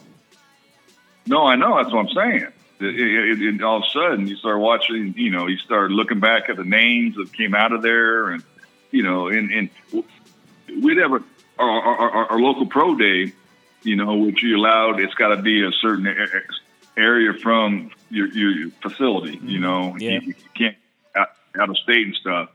[1.27, 1.77] no, I know.
[1.77, 2.47] That's what I'm saying.
[2.81, 5.13] It, it, all of a sudden, you start watching.
[5.15, 8.43] You know, you start looking back at the names that came out of there, and
[8.89, 9.69] you know, and and
[10.81, 11.23] we'd have a,
[11.59, 13.33] our, our, our, our local pro day.
[13.83, 14.99] You know, which you allowed.
[14.99, 16.05] It's got to be a certain
[16.95, 19.39] area from your, your facility.
[19.41, 19.61] You mm-hmm.
[19.61, 20.19] know, Yeah.
[20.19, 20.77] you, you can't
[21.15, 21.29] out,
[21.59, 22.49] out of state and stuff.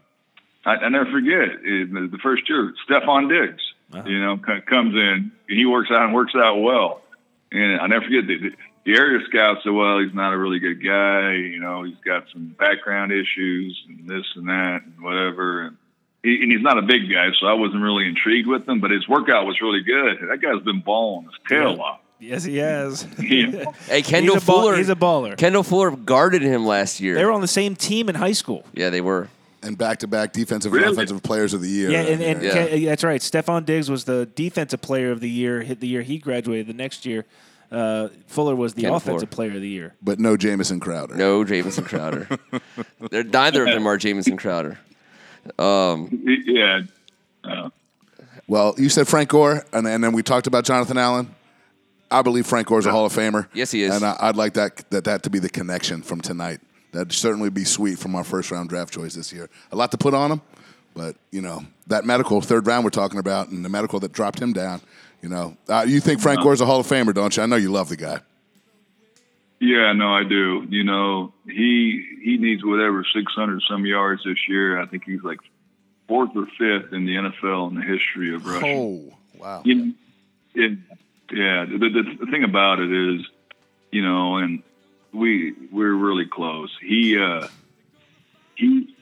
[0.64, 2.72] I, I never forget it, the the first year.
[2.88, 3.60] Stefon Diggs,
[3.92, 4.08] uh-huh.
[4.08, 5.32] you know, comes in.
[5.48, 7.02] and He works out and works out well.
[7.50, 8.52] And I never forget the,
[8.84, 11.32] the area scouts said, well, he's not a really good guy.
[11.32, 15.62] You know, he's got some background issues and this and that and whatever.
[15.62, 15.76] And,
[16.22, 18.80] he, and he's not a big guy, so I wasn't really intrigued with him.
[18.80, 20.18] But his workout was really good.
[20.28, 22.00] That guy's been balling his tail off.
[22.18, 23.06] Yes, he has.
[23.18, 23.74] You know?
[23.88, 24.76] Hey, Kendall he's a ball- Fuller.
[24.76, 25.36] he's a baller.
[25.36, 27.14] Kendall Fuller guarded him last year.
[27.14, 28.64] They were on the same team in high school.
[28.72, 29.28] yeah, they were.
[29.62, 30.86] and back-to-back defensive Really?
[30.86, 31.90] and offensive players of the year.
[31.90, 32.52] Yeah, and, and Yeah.
[32.68, 33.20] Ken- that's right.
[33.20, 35.60] Stefon Diggs was the defensive player of the year.
[35.62, 36.68] Hit the year he graduated.
[36.68, 37.26] The next year,
[37.70, 39.48] uh, Fuller was the Ken offensive Fuller.
[39.50, 39.94] player of the year.
[40.02, 41.16] but no Jamison Crowder.
[41.16, 42.28] No Jamison Crowder.
[43.10, 44.78] They're, neither of them are Jamison Crowder.
[46.10, 46.80] Yeah.
[47.44, 47.70] Uh,
[48.48, 51.34] Well, you said Frank Gore, and, and then we talked about Jonathan Allen.
[52.10, 53.48] I believe Frank Gore is a Hall of Famer.
[53.52, 53.94] Yes, he is.
[53.94, 56.60] And I, I'd like that, that that to be the connection from tonight.
[56.92, 59.50] That'd certainly be sweet from our first round draft choice this year.
[59.72, 60.40] A lot to put on him,
[60.94, 64.40] but you know that medical third round we're talking about, and the medical that dropped
[64.40, 64.80] him down.
[65.20, 67.42] You know, uh, you think Frank Gore's a Hall of Famer, don't you?
[67.42, 68.20] I know you love the guy.
[69.58, 70.66] Yeah, no, I do.
[70.68, 74.78] You know, he he needs whatever six hundred some yards this year.
[74.80, 75.38] I think he's like
[76.08, 78.78] fourth or fifth in the NFL in the history of rushing.
[78.78, 79.62] Oh, Wow.
[79.64, 79.92] You know,
[80.54, 80.78] it,
[81.30, 81.66] yeah.
[81.66, 83.20] The, the, the thing about it is,
[83.92, 84.62] you know, and
[85.12, 86.70] we we're really close.
[86.82, 87.48] He uh,
[88.56, 88.94] he.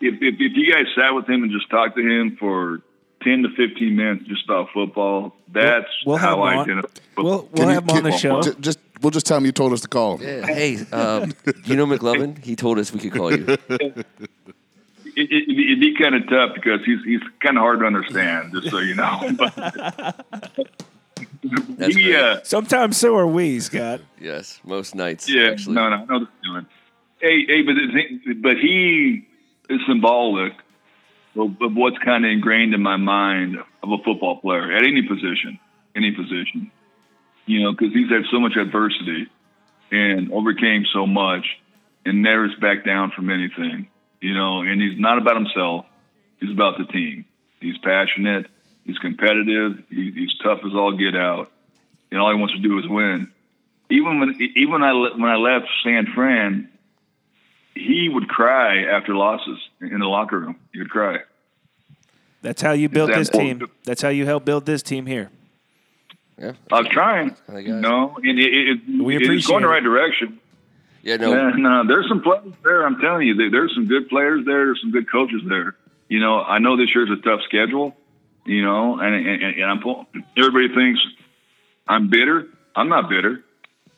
[0.00, 2.80] If, if if you guys sat with him and just talked to him for
[3.22, 6.58] ten to fifteen minutes just about football, that's We'll have how him I on.
[6.70, 6.88] identify.
[7.16, 8.42] We'll, we'll have him on the can- show.
[8.42, 10.26] Ju- Just we'll just tell him you told us to call him.
[10.26, 10.46] Yeah.
[10.46, 11.32] Hey, um,
[11.64, 12.42] you know McLovin?
[12.42, 13.44] He told us we could call you.
[13.68, 14.06] it,
[15.16, 18.70] it, it'd be kind of tough because he's he's kind of hard to understand, just
[18.70, 19.30] so you know.
[21.46, 24.00] But That's he, uh, Sometimes so are we, Scot.
[24.18, 25.28] Yes, most nights.
[25.28, 25.74] yeah, actually.
[25.74, 26.66] no, no, I know the feeling.
[27.20, 29.26] Hey, hey, but the but he
[29.68, 30.54] is symbolic
[31.36, 35.02] of, of what's kind of ingrained in my mind of a football player at any
[35.02, 35.58] position,
[35.94, 36.70] any position.
[37.46, 39.28] You know, because he's had so much adversity
[39.90, 41.44] and overcame so much,
[42.04, 43.88] and never is back down from anything.
[44.20, 45.86] You know, and he's not about himself;
[46.40, 47.26] he's about the team.
[47.60, 48.46] He's passionate.
[48.84, 49.82] He's competitive.
[49.88, 51.50] He, he's tough as all get out,
[52.10, 53.30] and all he wants to do is win.
[53.90, 56.70] Even when even when I when I left San Fran,
[57.74, 60.56] he would cry after losses in the locker room.
[60.72, 61.18] He would cry.
[62.42, 63.66] That's how you built this team.
[63.84, 65.30] That's how you helped build this team here.
[66.38, 66.52] Yeah.
[66.72, 67.36] I'm trying.
[67.48, 67.74] I guess.
[67.74, 70.40] No, and it, it, We it, it's appreciate going the right direction.
[71.02, 71.32] Yeah, no.
[71.32, 72.86] Yeah, no, there's some players there.
[72.86, 74.66] I'm telling you, there's some good players there.
[74.66, 75.76] There's some good coaches there.
[76.08, 77.94] You know, I know this year's a tough schedule.
[78.46, 81.00] You know, and and, and I'm pull- everybody thinks
[81.88, 82.48] I'm bitter.
[82.74, 83.44] I'm not bitter.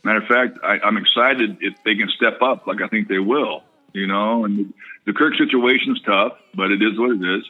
[0.05, 3.19] Matter of fact, I, I'm excited if they can step up, like I think they
[3.19, 3.63] will.
[3.93, 4.73] You know, and the,
[5.07, 7.45] the Kirk situation's tough, but it is what it is.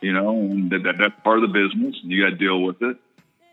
[0.00, 2.82] You know, and that, that that's part of the business, you got to deal with
[2.82, 2.96] it.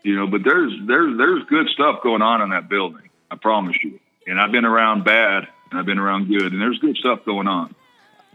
[0.02, 3.08] You know, but there's there's there's good stuff going on in that building.
[3.30, 4.00] I promise you.
[4.26, 7.48] And I've been around bad, and I've been around good, and there's good stuff going
[7.48, 7.74] on.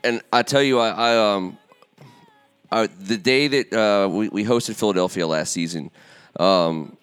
[0.03, 1.57] and I tell you, I, I um,
[2.71, 5.91] I, the day that uh, we, we hosted Philadelphia last season,
[6.39, 6.97] um,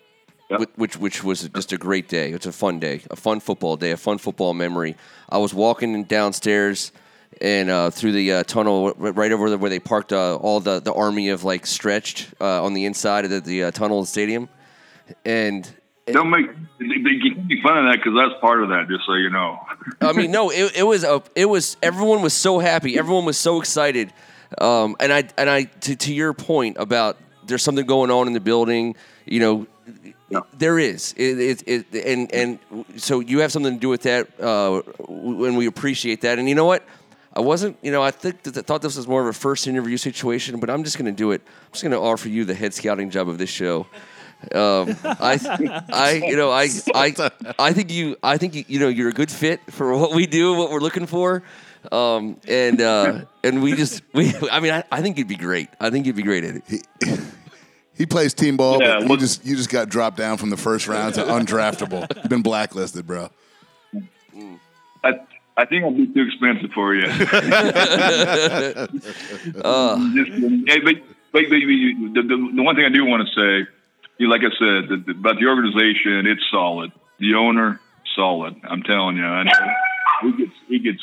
[0.51, 0.61] Yep.
[0.61, 2.31] whi- which which was just a great day.
[2.33, 4.97] It's a fun day, a fun football day, a fun football memory.
[5.29, 6.93] I was walking downstairs
[7.41, 10.81] and uh, through the uh, tunnel right over there where they parked uh, all the,
[10.81, 14.09] the army of like stretched uh, on the inside of the, the uh, tunnel and
[14.09, 14.49] stadium,
[15.25, 15.69] and
[16.07, 16.47] Don't make
[16.81, 18.89] make fun of that because that's part of that.
[18.89, 19.59] Just so you know.
[20.01, 23.39] I mean, no, it, it was a, it was everyone was so happy, everyone was
[23.39, 24.13] so excited,
[24.61, 28.33] um, and I and I to, to your point about there's something going on in
[28.33, 29.67] the building, you know,
[30.57, 32.59] there is, it, it, it and and
[32.97, 36.55] so you have something to do with that, uh, and we appreciate that, and you
[36.55, 36.85] know what.
[37.35, 39.67] I wasn't, you know, I think that, I thought this was more of a first
[39.67, 41.41] interview situation, but I'm just going to do it.
[41.47, 43.87] I'm just going to offer you the head scouting job of this show.
[44.55, 48.89] Um, I, I, you know, I, I, I think you, I think you, you know,
[48.89, 51.43] you're a good fit for what we do, what we're looking for,
[51.91, 55.69] um, and uh, and we just, we, I mean, I, I think you'd be great.
[55.81, 57.21] I think you'd be great at it.
[57.95, 60.57] He plays team ball, Yeah, but you just you just got dropped down from the
[60.57, 62.07] first round to undraftable.
[62.17, 63.31] You've been blacklisted, bro.
[65.05, 65.21] I
[65.57, 67.07] I think I'll be too expensive for you.
[69.65, 69.69] Uh.
[69.69, 69.97] Uh.
[70.15, 70.31] Just.
[70.67, 70.95] Hey, but,
[71.33, 73.69] but, but you- the, the, the one thing I do want to say,
[74.19, 76.93] you like I said, the, the, about the organization, it's solid.
[77.19, 77.81] The owner,
[78.15, 78.57] solid.
[78.65, 79.53] I'm telling you, I know
[80.23, 81.03] he gets he gets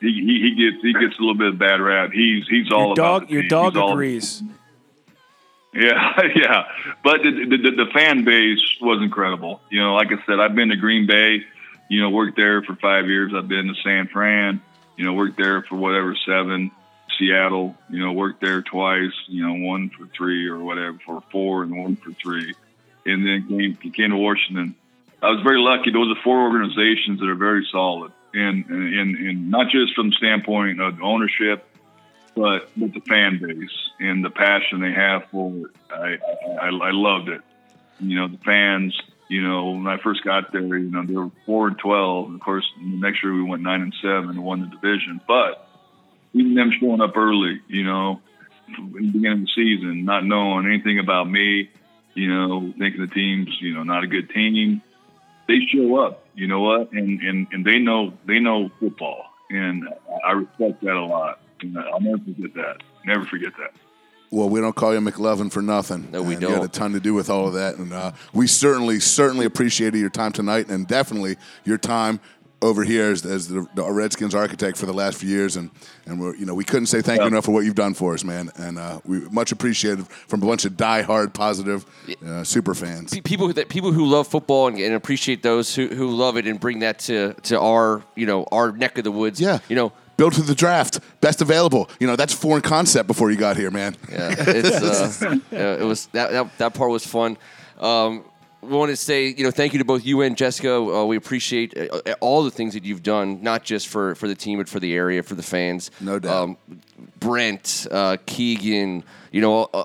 [0.00, 2.10] he, he, he gets he gets a little bit of bad rap.
[2.12, 3.48] He's he's all Your about dog, the your team.
[3.50, 4.42] dog He's agrees.
[5.74, 6.64] yeah, yeah.
[7.02, 9.60] But the, the, the, the fan base was incredible.
[9.70, 11.44] You know, like I said, I've been to Green Bay,
[11.88, 13.32] you know, worked there for five years.
[13.34, 14.60] I've been to San Fran,
[14.96, 16.70] you know, worked there for whatever, seven.
[17.16, 21.62] Seattle, you know, worked there twice, you know, one for three or whatever, for four
[21.62, 22.54] and one for three.
[23.06, 24.74] And then came, came to Washington.
[25.22, 25.92] I was very lucky.
[25.92, 28.10] Those are four organizations that are very solid.
[28.32, 31.64] And, and, and not just from the standpoint of ownership,
[32.34, 33.70] but but the fan base
[34.00, 36.18] and the passion they have for it, I,
[36.60, 37.42] I I loved it.
[38.00, 39.00] You know, the fans.
[39.28, 42.32] You know, when I first got there, you know, they were four and twelve.
[42.32, 45.20] Of course, the next year we went nine and seven and won the division.
[45.26, 45.66] But
[46.34, 48.20] even them showing up early, you know,
[48.68, 51.70] in the beginning of the season, not knowing anything about me,
[52.14, 54.82] you know, thinking the team's you know not a good team,
[55.48, 56.24] they show up.
[56.34, 56.92] You know what?
[56.92, 59.88] And and and they know they know football, and
[60.26, 61.40] I respect that a lot.
[61.60, 62.76] And I'll never forget that.
[63.06, 63.72] Never forget that.
[64.34, 66.08] Well, we don't call you McLovin for nothing.
[66.10, 68.10] No, we And You had a ton to do with all of that, and uh,
[68.32, 72.18] we certainly, certainly appreciated your time tonight, and definitely your time
[72.60, 75.70] over here as, as the, the Redskins architect for the last few years, and
[76.06, 78.14] and we're you know we couldn't say thank you enough for what you've done for
[78.14, 81.86] us, man, and uh, we much appreciated from a bunch of die-hard, positive,
[82.26, 83.14] uh, super fans.
[83.14, 86.48] Pe- people that people who love football and, and appreciate those who, who love it
[86.48, 89.40] and bring that to, to our you know our neck of the woods.
[89.40, 89.60] Yeah.
[89.68, 91.90] you know built through the draft, best available.
[92.00, 93.96] You know, that's foreign concept before you got here, man.
[94.10, 97.36] Yeah, it's uh, yeah, it was that, that that part was fun.
[97.78, 98.24] Um,
[98.64, 100.74] we want to say, you know, thank you to both you and Jessica.
[100.74, 104.34] Uh, we appreciate uh, all the things that you've done, not just for, for the
[104.34, 105.90] team, but for the area, for the fans.
[106.00, 106.42] No doubt.
[106.42, 106.56] Um,
[107.18, 109.84] Brent, uh, Keegan, you know, uh,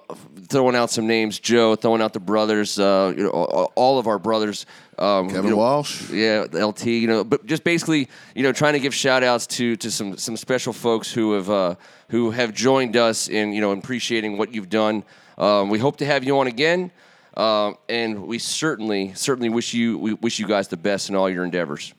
[0.50, 4.08] throwing out some names, Joe, throwing out the brothers, uh, you know, all all of
[4.08, 4.66] our brothers.
[4.98, 6.10] Um, Kevin you know, Walsh.
[6.12, 9.76] yeah, LT, you know, but just basically, you know, trying to give shout outs to
[9.78, 11.76] to some some special folks who have uh,
[12.10, 15.04] who have joined us in you know appreciating what you've done.
[15.38, 16.92] Um, we hope to have you on again,
[17.38, 21.30] um, and we certainly certainly wish you we wish you guys the best in all
[21.30, 21.94] your endeavors.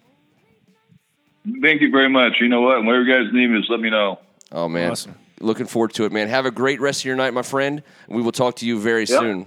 [1.62, 2.34] Thank you very much.
[2.40, 2.84] You know what?
[2.84, 4.18] Whatever you guys need me, just let me know.
[4.52, 5.14] Oh man, Awesome.
[5.40, 6.28] looking forward to it, man.
[6.28, 7.82] Have a great rest of your night, my friend.
[8.08, 9.08] We will talk to you very Yep.
[9.20, 9.46] soon.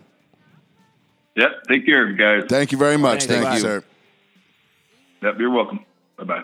[1.35, 1.49] Yep.
[1.67, 2.43] Take care, guys.
[2.47, 3.25] Thank you very much.
[3.25, 3.53] Thank Thank, you.
[3.55, 3.83] you, sir.
[5.23, 5.35] Yep.
[5.39, 5.79] You're welcome.
[6.17, 6.43] Bye bye.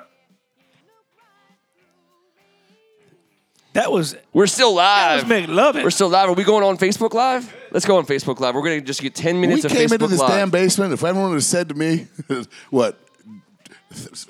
[3.74, 5.28] That was We're still live.
[5.28, 5.76] that live.
[5.76, 5.84] was McLovin.
[5.84, 6.28] We're still live.
[6.30, 7.56] Are we going on Facebook Live?
[7.72, 8.56] Let's go on Facebook Live.
[8.56, 10.30] We're gonna just get ten minutes we of came Facebook into this Live.
[10.32, 10.92] damn basement.
[10.92, 12.08] If everyone had said to me,
[12.72, 13.00] what,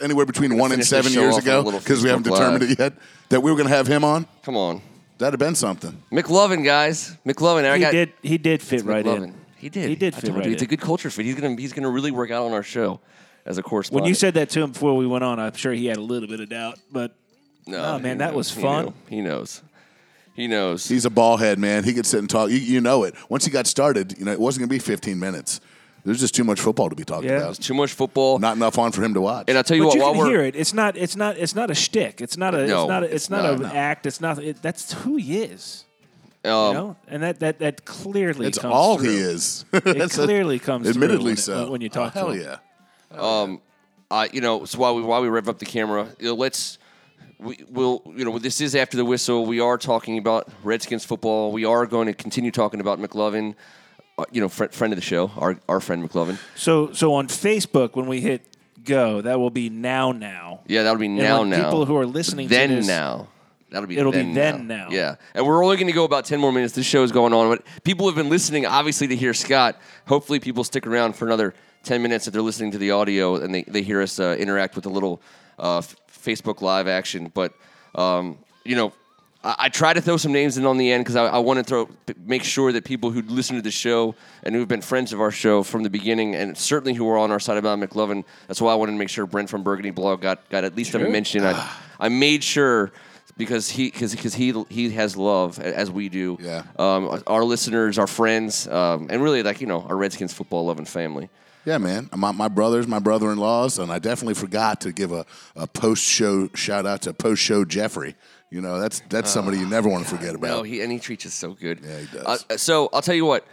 [0.02, 2.64] anywhere between one and seven years off on a ago, because we haven't Facebook determined
[2.64, 2.94] it yet,
[3.30, 4.82] that we were going to have him on, Come on,
[5.18, 6.02] that'd have been something.
[6.12, 7.16] McLovin, guys.
[7.26, 7.70] McLovin.
[7.70, 8.14] I he got did.
[8.22, 9.24] He did fit right McLovin.
[9.24, 9.36] in.
[9.58, 9.90] He did.
[9.90, 11.26] He did fit told right you, It's a good culture fit.
[11.26, 13.00] He's gonna he's gonna really work out on our show
[13.46, 14.04] as a correspondent.
[14.04, 16.02] When you said that to him before we went on, I'm sure he had a
[16.02, 16.80] little bit of doubt.
[16.92, 17.16] But
[17.68, 18.36] no, oh, man, that knows.
[18.36, 18.86] was fun.
[18.86, 18.94] knew.
[19.10, 19.62] He knows.
[20.34, 20.88] He knows.
[20.88, 21.84] He's a ball head, man.
[21.84, 22.50] He could sit and talk.
[22.50, 23.14] You, you know it.
[23.30, 25.60] Once he got started, you know it wasn't going to be 15 minutes.
[26.06, 27.38] There's just too much football to be talking Yeah.
[27.38, 27.56] about.
[27.56, 28.40] Too much football.
[28.40, 29.46] Not enough on for him to watch.
[29.48, 29.96] and I'll tell you but what.
[29.96, 30.56] you while can we're hear it.
[30.56, 30.96] It's not.
[30.98, 31.38] It's not.
[31.38, 32.22] It's not a shtick.
[32.22, 32.66] It's not a.
[32.66, 33.04] No, it's not.
[33.04, 33.68] A, it's, it's not not, an no.
[33.68, 34.06] act.
[34.06, 34.40] It's not.
[34.44, 35.84] It, that's who he is.
[36.46, 38.48] um, You know, and that that that clearly.
[38.48, 39.10] it's comes all through.
[39.10, 39.66] he is.
[39.74, 40.84] It That's a- clearly comes.
[40.86, 41.70] through Admittedly when, so.
[41.72, 42.60] when you talk oh, hell to him.
[43.12, 43.58] Hell yeah.
[44.18, 46.78] uh, you know, so while we while we rev up the camera, you know, let's
[47.40, 49.46] we will you know this is after the whistle.
[49.46, 51.52] We are talking about Redskins football.
[51.52, 53.56] We are going to continue talking about McLovin.
[54.20, 56.38] Uh, you know, fr- friend of the show, our our friend McLovin.
[56.56, 58.42] So so on Facebook when we hit
[58.84, 60.62] go, that will be now now.
[60.68, 61.64] Yeah, that'll be now now.
[61.64, 63.28] people who are listening to then this- now.
[63.72, 64.88] That'll be It'll be then then now.
[64.90, 66.74] Yeah, and we're only going to go about ten more minutes.
[66.74, 69.80] This show is going on, but people have been listening, obviously, to hear Scot.
[70.08, 71.54] Hopefully, people stick around for another
[71.84, 74.76] ten minutes if they're listening to the audio and they, they hear us uh, interact
[74.76, 75.22] with a little
[75.60, 77.32] uh, Facebook Live action.
[77.32, 77.54] But
[77.94, 78.92] um, you know,
[79.44, 81.60] I, I try to throw some names in on the end because I, I want
[81.60, 81.90] to throw
[82.26, 85.22] make sure that people who listen to the show and who have been friends of
[85.22, 88.24] our show from the beginning, and certainly who are on our side about McLovin.
[88.48, 90.94] That's why I wanted to make sure Brent from Burgundy Blog got got at least
[90.96, 91.44] a mention.
[91.44, 91.70] I,
[92.00, 92.92] I made sure
[93.38, 96.38] because he because because he he has love as we do.
[96.40, 96.64] Yeah.
[96.78, 100.86] Um, our listeners, our friends, um, and really like you know our Redskins football loving
[100.86, 101.30] family.
[101.66, 102.10] Yeah, man.
[102.16, 105.26] My, my brothers, my brother in laws, and I definitely forgot to give a,
[105.56, 108.16] a post show shout out to post show Jeffrey.
[108.52, 110.48] You know, that's that's somebody you never want to forget about.
[110.48, 111.82] No, he and he treats us so good.
[111.84, 112.46] Yeah, he does.
[112.50, 113.46] Uh, so I'll tell you what.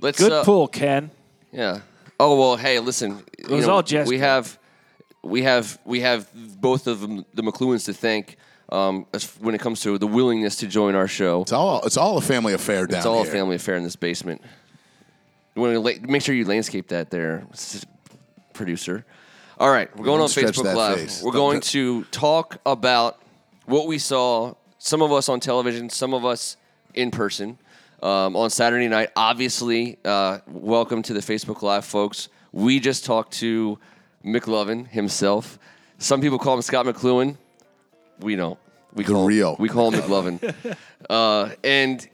[0.00, 1.10] Let's Good uh, pull, Ken.
[1.52, 1.80] Yeah.
[2.18, 2.56] Oh well.
[2.56, 3.22] Hey, listen.
[3.38, 4.08] It was all Jessica.
[4.08, 4.58] We have,
[5.22, 6.28] we have, we have
[6.60, 8.36] both of them, the McCloughans to thank
[8.70, 11.42] um, as when it comes to the willingness to join our show.
[11.42, 13.30] it's all it's all a family affair down It's all here.
[13.30, 14.40] a family affair in this basement.
[15.54, 17.84] You want to la- make sure you landscape that there, s-
[18.52, 19.04] producer.
[19.58, 20.98] All right, we're going Don't on stretch Facebook that Live.
[20.98, 21.22] face.
[21.22, 23.20] We're Don't going do- to talk about
[23.70, 24.54] what we saw.
[24.78, 26.56] Some of us on television, some of us
[26.94, 27.58] in person
[28.02, 29.10] um, on Saturday night.
[29.14, 32.28] Obviously, uh, welcome to the Facebook Live, folks.
[32.52, 33.78] We just talked to
[34.24, 35.58] McLovin himself.
[35.98, 37.36] Some people call him Scot McCloughan.
[38.20, 38.58] We don't.
[38.94, 39.56] We The call real.
[39.58, 40.76] We call him McLovin.
[41.10, 42.08] uh, and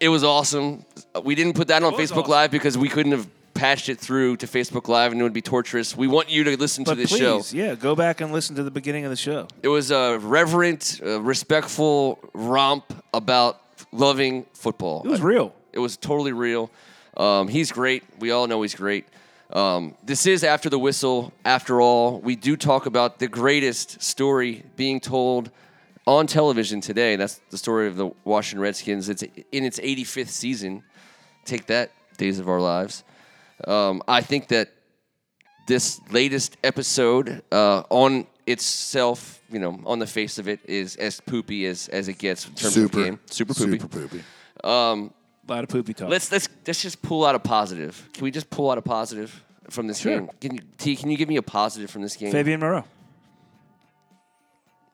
[0.00, 0.84] it was awesome.
[1.22, 2.30] We didn't put that on was Facebook awesome.
[2.32, 3.28] Live because we couldn't have
[3.58, 5.96] patched it through to Facebook Live and it would be torturous.
[5.96, 7.42] We want you to listen to But this please, show.
[7.52, 9.48] yeah, go back and listen to the beginning of the show.
[9.62, 15.02] It was a reverent, uh, respectful romp about loving football.
[15.04, 15.52] It was real.
[15.72, 16.70] It was totally real.
[17.16, 18.04] Um, he's great.
[18.20, 19.06] We all know he's great.
[19.52, 21.32] Um, this is after the whistle.
[21.44, 25.50] After all, we do talk about the greatest story being told
[26.06, 27.16] on television today.
[27.16, 29.08] That's the story of the Washington Redskins.
[29.08, 30.84] It's in its 85th season.
[31.44, 33.02] Take that, Days of Our Lives.
[33.66, 34.68] Um, I think that
[35.66, 41.20] this latest episode uh, on itself, you know, on the face of it, is as
[41.20, 43.20] poopy as, as it gets in terms super of game.
[43.26, 43.78] Super poopy.
[43.78, 44.22] Super poopy.
[44.64, 46.08] A lot of poopy talk.
[46.10, 48.08] Let's let's let's just pull out a positive.
[48.12, 50.18] Can we just pull out a positive from this Sure.
[50.20, 50.30] game?
[50.40, 50.94] Can you, T?
[50.94, 52.30] Can you give me a positive from this game?
[52.32, 52.84] Fabian Moreau.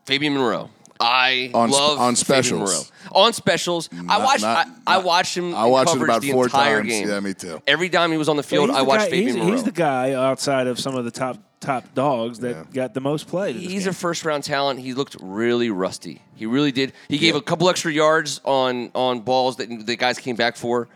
[0.07, 0.71] Fabian Monroe.
[1.05, 2.93] I On sp- love on Fabian specials.
[3.13, 3.89] On specials.
[4.09, 4.43] I watched.
[4.43, 5.55] not- I, I watched him.
[5.55, 6.89] I watched it about the four entire times.
[6.89, 7.09] Game.
[7.09, 7.63] Yeah, me too.
[7.67, 9.53] Every time he was on the field, He's I the watched guy, Fabian he's, Monroe.
[9.53, 12.65] he's the guy outside of some of the top top dogs that Yeah.
[12.73, 13.53] got the most play.
[13.53, 13.91] this He's game.
[13.91, 14.81] a first round talent.
[14.81, 16.21] He looked really rusty.
[16.35, 16.93] He really did.
[17.09, 20.89] He gave a couple extra yards on on balls that the guys came back for.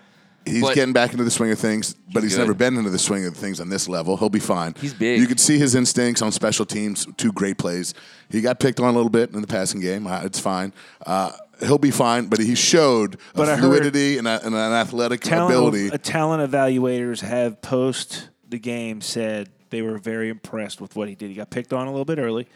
[0.48, 2.40] He's But- getting back into the swing of things, but he's good.
[2.40, 4.16] never been into the swing of things on this level.
[4.16, 4.74] He'll be fine.
[4.80, 5.20] He's big.
[5.20, 7.06] You could see his instincts on special teams.
[7.16, 7.94] Two great plays.
[8.30, 10.06] He got picked on a little bit in the passing game.
[10.06, 10.72] Uh, It's fine.
[11.06, 14.54] Uh, he'll be fine, but he showed But I a heard fluidity and, a, and
[14.54, 15.88] an athletic talent, ability.
[15.88, 21.14] A talent evaluators have post the game said they were very impressed with what he
[21.14, 21.28] did.
[21.28, 22.46] He got picked on a little bit early,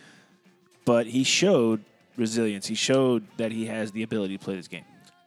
[0.84, 1.80] but he showed
[2.16, 2.66] resilience.
[2.66, 4.84] He showed that he has the ability to play this game.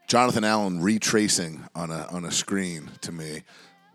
[0.08, 3.44] Jonathan Allen retracing on a on a screen to me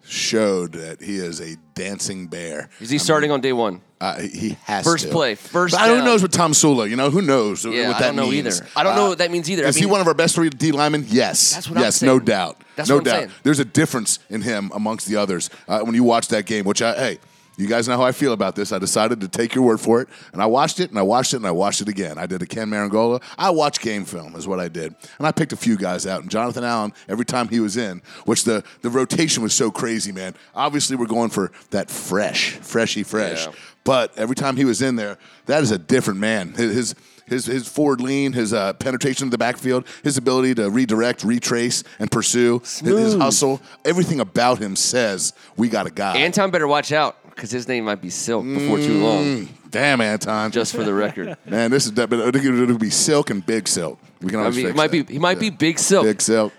[0.02, 2.68] showed that he is a dancing bear.
[2.80, 3.80] Is he starting on day one?
[4.00, 5.11] Uh, he has First to.
[5.12, 6.04] play, first But who down.
[6.06, 6.88] knows with Tomsula?
[6.88, 8.00] You know who knows Yeah, what that means?
[8.00, 8.61] I don't know means?
[8.61, 8.68] either.
[8.74, 9.66] I don't know Uh, what that means either.
[9.66, 11.04] I Is he one of our best three D linemen?
[11.08, 11.52] Yes.
[11.52, 12.56] That's what I'm yes, no doubt.
[12.76, 13.16] That's no I'm doubt.
[13.18, 13.30] saying.
[13.42, 15.50] There's a difference in him amongst the others.
[15.68, 17.18] Uh, when you watch that game, which I hey,
[17.61, 18.72] you guys know how I feel about this.
[18.72, 21.34] I decided to take your word for it, and I watched it, and I watched
[21.34, 22.18] it, and I watched it again.
[22.18, 23.22] I did a Ken Marangola.
[23.38, 26.22] I watched game film, is what I did, and I picked a few guys out.
[26.22, 30.12] And Jonathan Allen, every time he was in, which the the rotation was so crazy,
[30.12, 30.34] man.
[30.54, 33.46] Obviously, we're going for that fresh, freshy, fresh.
[33.46, 33.52] Yeah.
[33.84, 36.52] But every time he was in there, that is a different man.
[36.52, 36.94] His
[37.30, 41.84] his his, forward lean, his uh, penetration to the backfield, his ability to redirect, retrace,
[42.00, 46.16] and pursue, his, his hustle, everything about him says we got a guy.
[46.16, 49.49] Anton better watch out because his name might be Silk before too long.
[49.70, 50.51] Damn, Anton.
[50.51, 53.99] Just for the record, man, this is but I it'll be Silk and Big Silk.
[54.20, 55.07] We can I always mean, fix it might that.
[55.07, 56.05] be he might be Big Silk.
[56.05, 56.53] Big Silk.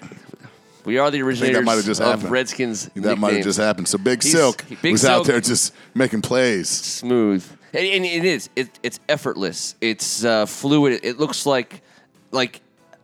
[0.83, 2.31] We are the that originators might have just of happened.
[2.31, 2.89] Redskins.
[2.95, 3.87] That might have just happened.
[3.89, 6.67] So Big He's- Silk Big was out Silk- there just making plays.
[6.67, 8.49] smooth, and, and it is.
[8.55, 9.75] It, it's effortless.
[9.81, 11.01] It's uh, fluid.
[11.03, 11.83] It looks like
[12.31, 12.61] like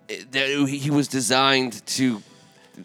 [0.10, 2.24] it, that he was designed to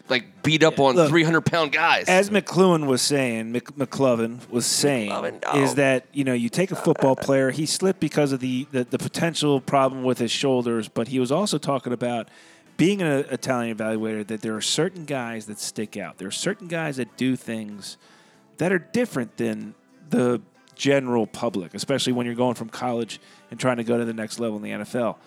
[0.09, 2.07] like beat up on Look, three hundred pound guys.
[2.07, 5.61] As McCloughan was saying, Mc, McCloven was saying, McCloven, no.
[5.61, 8.83] is that you know you take a football player, he slipped because of the, the
[8.83, 12.29] the potential problem with his shoulders, but he was also talking about
[12.77, 16.17] being an Italian evaluator that there are certain guys that stick out.
[16.17, 17.97] There are certain guys that do things
[18.57, 19.75] that are different than
[20.09, 20.41] the
[20.75, 23.19] general public, especially when you're going from college
[23.51, 25.17] and trying to go to the next level in the NFL.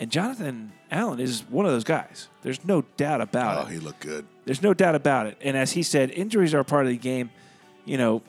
[0.00, 2.28] And Jonathan Allen is one of those guys.
[2.42, 3.64] There's no doubt about Oh, it.
[3.64, 4.26] Oh, he looked good.
[4.44, 5.36] There's no doubt about it.
[5.42, 7.30] And as he said, injuries are a part of the game.
[7.84, 8.22] You know,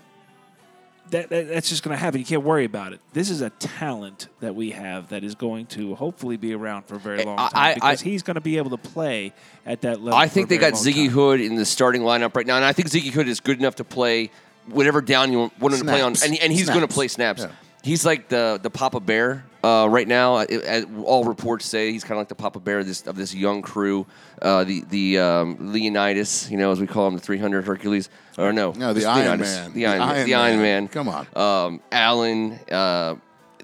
[1.12, 2.20] that, that that's just going to happen.
[2.20, 3.00] You can't worry about it.
[3.14, 6.96] This is a talent that we have that is going to hopefully be around for
[6.96, 9.34] a very eh, long time I- I- because he's going to be able to play
[9.66, 10.20] at that level.
[10.20, 11.14] I for think a they very got long Ziggy time.
[11.14, 13.76] Hood in the starting lineup right now, and I think Ziggy Hood is good enough
[13.76, 14.30] to play
[14.68, 17.42] whatever down you want him to play on, and, and he's going to play snaps.
[17.42, 17.52] Yeah.
[17.84, 20.38] He's like the the Papa Bear uh, right now.
[20.40, 23.16] It- it- all reports say he's kind of like the Papa Bear of this of
[23.16, 24.06] this young crew.
[24.42, 28.52] Uh, the the um, Leonidas, you know, as we call him, the 300 Hercules, or
[28.52, 29.56] no, No, the Iron Leonidas.
[29.56, 29.74] Man.
[29.74, 30.88] the Iron, the Iron Man.
[30.90, 31.28] Come on.
[31.36, 33.16] um, Allen, uh,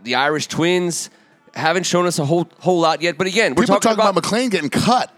[0.04, 1.10] the Irish Twins.
[1.54, 4.24] Haven't shown us a whole whole lot yet, but again, we're People talking, talking about,
[4.24, 5.10] McClain getting cut.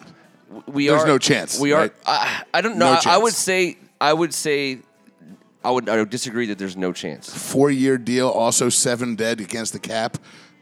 [0.67, 1.81] we There's are no chance, We are.
[1.81, 1.93] right?
[2.05, 2.93] I, I don't know.
[2.93, 3.77] No I, I would say.
[3.99, 4.79] I would say.
[5.67, 5.89] I would.
[5.89, 7.29] I would disagree that there's no chance.
[7.29, 10.17] Four year deal, also seven dead against the cap.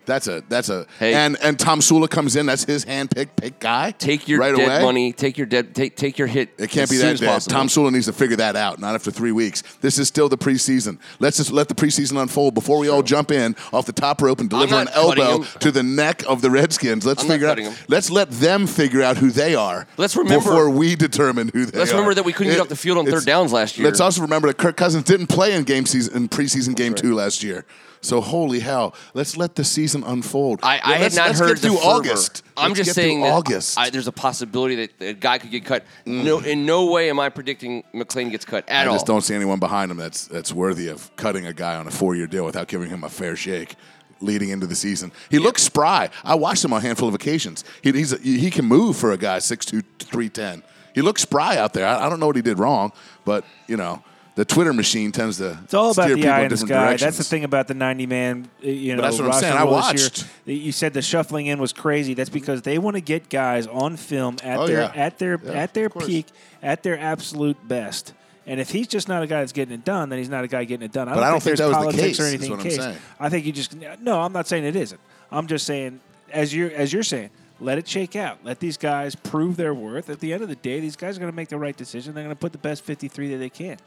[0.05, 1.13] That's a that's a Hey.
[1.13, 2.45] and and Tomsula comes in.
[2.45, 3.91] That's his hand picked pick guy.
[3.91, 4.81] Take your right dead away.
[4.83, 5.13] money.
[5.13, 5.73] Take your dead.
[5.75, 6.49] Take take your hit.
[6.57, 7.27] It can't be that dead.
[7.27, 7.51] possible.
[7.53, 8.79] Tom Sula needs to figure that out.
[8.79, 9.63] Not after three weeks.
[9.81, 10.99] This is still the preseason.
[11.19, 14.39] Let's just let the preseason unfold before we all jump in off the top rope
[14.39, 17.05] and deliver an elbow to the neck of the Redskins.
[17.05, 17.57] Let's I'm figure out.
[17.57, 17.73] him.
[17.87, 19.87] Let's let them figure out who they are.
[19.97, 21.79] Let's remember- before we determine who they are.
[21.79, 21.95] Let's are.
[21.95, 23.85] remember that we couldn't get off the field on third downs last year.
[23.87, 27.15] Let's also remember that Kirk Cousins didn't play in game season in preseason game two
[27.15, 27.65] last year.
[28.05, 30.59] So holy hell, let's let the season unfold.
[30.61, 31.87] I, I had let's, not let's heard get through fervor.
[31.87, 32.43] August.
[32.55, 33.77] I'm Let's just saying that August.
[33.77, 35.83] I, there's a possibility that a guy could get cut.
[36.05, 36.23] Mm.
[36.23, 38.95] No, in no way am I predicting McClain gets cut at I all.
[38.95, 41.91] just don't see anyone behind him that's that's worthy of cutting a guy on a
[41.91, 43.75] four year deal without giving him a fair shake.
[44.21, 46.09] Leading into the season, he looks spry.
[46.23, 47.65] I watched him on a handful of occasions.
[47.81, 50.63] He he's a, he can move for a guy 6'2", 310.
[50.93, 51.85] He looks spry out there.
[51.85, 52.93] I, I don't know what he did wrong,
[53.25, 54.01] but you know
[54.35, 56.67] the Twitter machine tends to It's all about steer the people eye in the sky.
[56.67, 57.01] directions.
[57.01, 59.53] That's the thing about the 90 man, uh, you know, But that's what I'm saying.
[59.53, 59.71] I this year.
[59.71, 60.27] watched.
[60.45, 62.13] You said the shuffling in was crazy.
[62.13, 64.91] That's because they want to get guys on film at Oh, their yeah.
[64.93, 66.27] at their Yeah, at their peak,
[66.61, 68.13] at their absolute best.
[68.47, 70.47] And if he's just not a guy that's getting it done, then he's not a
[70.47, 71.07] guy getting it done.
[71.07, 72.59] I But don't I don't think, think that was the politics case, or anything what
[72.59, 72.75] I'm case.
[72.77, 72.97] saying.
[73.19, 74.21] I think you just no.
[74.21, 75.01] I'm not saying it isn't.
[75.31, 75.99] I'm just saying
[76.31, 77.29] as you're as you're saying.
[77.61, 78.39] Let it shake out.
[78.43, 80.09] Let these guys prove their worth.
[80.09, 82.13] At the end of the day, these guys are going to make the right decision.
[82.13, 83.77] They're going to put the best 53 that they can.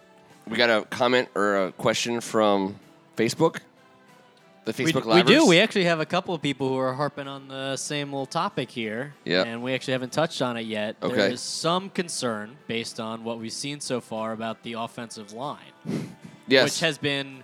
[0.49, 2.77] We got a comment or a question from
[3.17, 3.59] Facebook.
[4.65, 5.31] The We, Facebook we Livers.
[5.31, 5.47] do.
[5.47, 8.71] We actually have a couple of people who are harping on the same little topic
[8.71, 9.15] here.
[9.25, 9.45] Yeah.
[9.45, 10.97] And we actually haven't touched on it yet.
[11.03, 11.15] Okay.
[11.17, 15.59] There is some concern based on what we've seen so far about the offensive line,
[16.49, 16.65] yes.
[16.65, 17.43] which has been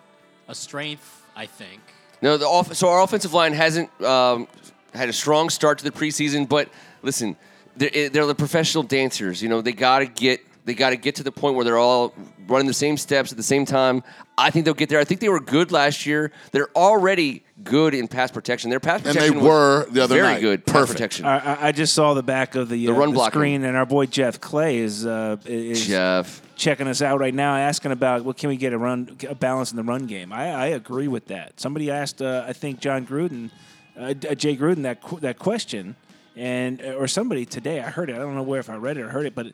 [0.48, 1.80] a strength, I think.
[2.20, 4.46] No, the off- so our offensive line hasn't um,
[4.94, 6.68] had a strong start to the preseason, but
[7.02, 7.36] listen,
[7.76, 9.42] they're, eh, they're the professional dancers.
[9.42, 11.78] You know, they got to get they got to get to the point where they're
[11.78, 12.14] all
[12.46, 14.02] running the same steps at the same time.
[14.36, 14.98] I think they'll get there.
[14.98, 16.32] I think they were good last year.
[16.52, 18.70] They're already good in pass protection.
[18.70, 20.40] Their pass And protection they was were the other very night.
[20.40, 20.92] good pass Perfect.
[20.98, 21.24] protection.
[21.26, 23.76] I, I- I just saw the back of the, The uh, run the screen, and
[23.76, 26.40] our boy Jeff Clay is uh, is Jeff.
[26.56, 29.70] checking us out right now, asking about what can we get a run a balance
[29.70, 30.32] in the run game.
[30.32, 31.60] I, I agree with that.
[31.60, 33.50] Somebody asked, uh, I think John Gruden,
[33.98, 35.94] uh, Jay Gruden, that qu- that question,
[36.36, 37.80] and uh, or somebody today.
[37.80, 38.16] I heard it.
[38.16, 39.46] I don't know where if I read it or heard it, but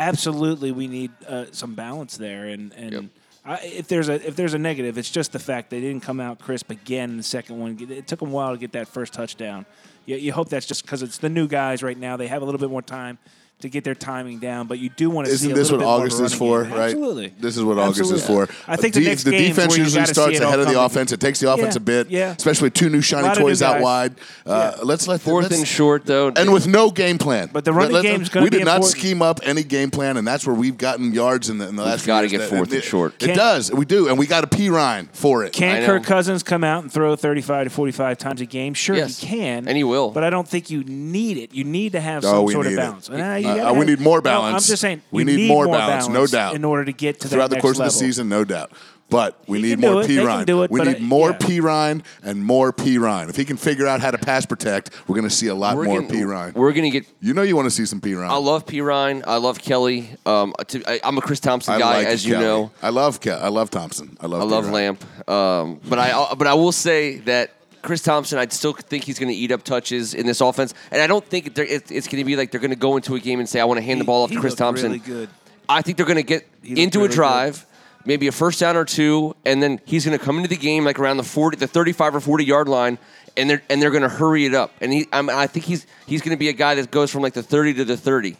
[0.00, 2.46] absolutely we need uh, some balance there.
[2.46, 3.04] And and Yep.
[3.44, 6.20] I, if there's a if there's a negative, it's just the fact they didn't come
[6.20, 7.78] out crisp again in the second one.
[7.90, 9.64] It took them a while to get that first touchdown.
[10.04, 12.16] You, you hope that's just because it's the new guys right now.
[12.16, 13.18] They have a little bit more time
[13.60, 15.86] to get their timing down, but you do want to see Isn't a this little
[15.86, 16.72] what bit August is of a running for, game.
[16.78, 16.84] right?
[16.90, 17.32] Absolutely.
[17.40, 18.42] This is what August is for.
[18.42, 18.54] Absolutely.
[18.66, 21.12] I think the De- next the defense where usually starts ahead of the come offense.
[21.12, 22.34] It takes the offense Yeah, a bit, yeah.
[22.36, 24.14] especially two new shiny Lot of new toys out wide.
[24.46, 24.82] Uh, Yeah.
[24.82, 26.32] Let's let the, Fourth let's- and short though.
[26.34, 27.50] and with no game plan.
[27.52, 29.62] But the running Let- let- game's gonna be We be did not scheme up any
[29.62, 32.00] game plan, and that's where we've gotten yards in the, in the last.
[32.00, 33.22] few gotta get fourth and it- short.
[33.22, 33.70] It does.
[33.72, 35.52] We do, and we got a Perine for it.
[35.52, 35.86] Can know.
[35.86, 38.74] Kirk Cousins come out and throw 35 to 45 times a game?
[38.74, 39.18] Sure, Yes.
[39.20, 39.68] he can.
[39.68, 40.10] And he will.
[40.10, 41.54] But I don't think you need it.
[41.54, 42.80] You need to have Oh, some sort of need it.
[42.82, 43.08] balance.
[43.50, 44.64] Uh, you Uh, gotta uh, we need more No, balance.
[44.64, 45.02] I'm just saying.
[45.10, 46.54] We you need more balance, no doubt.
[46.54, 48.72] In order to get to throughout that the course next of the season, no doubt.
[49.08, 50.06] But we He need can more it.
[50.06, 50.46] P They can Ryan.
[50.46, 51.38] do it, We need uh, more yeah.
[51.38, 53.28] Perine and more Perine.
[53.28, 55.76] If he can figure out how to pass protect, we're going to see a lot
[55.76, 56.54] we're more gonna, Perine.
[56.54, 58.28] We're gonna get You know you want to see some Perine.
[58.28, 59.24] I love Perine.
[59.26, 60.10] I love Kelly.
[60.26, 62.70] Um, to, I, I'm a Chris Thompson guy, like as you know.
[62.82, 64.16] I love Ke- I love Thompson.
[64.20, 64.96] I love I love Ryan.
[65.00, 65.28] Lamp.
[65.28, 67.50] Um, but I but I will say that
[67.82, 71.00] Chris Thompson, I still think he's going to eat up touches in this offense, and
[71.00, 73.38] I don't think it's going to be like they're going to go into a game
[73.40, 75.28] and say, "I want to hand the ball off He to Chris Thompson." Really good.
[75.68, 77.66] I think they're going to get He into really a drive,
[78.04, 80.84] maybe a first down or two, and then he's going to come into the game
[80.84, 82.98] like around the forty, the thirty-five or forty yard line,
[83.36, 84.72] and they're and they're going to hurry it up.
[84.80, 87.22] And he, I'm, I think he's he's going to be a guy that goes from
[87.22, 88.36] like the thirty to the thirty.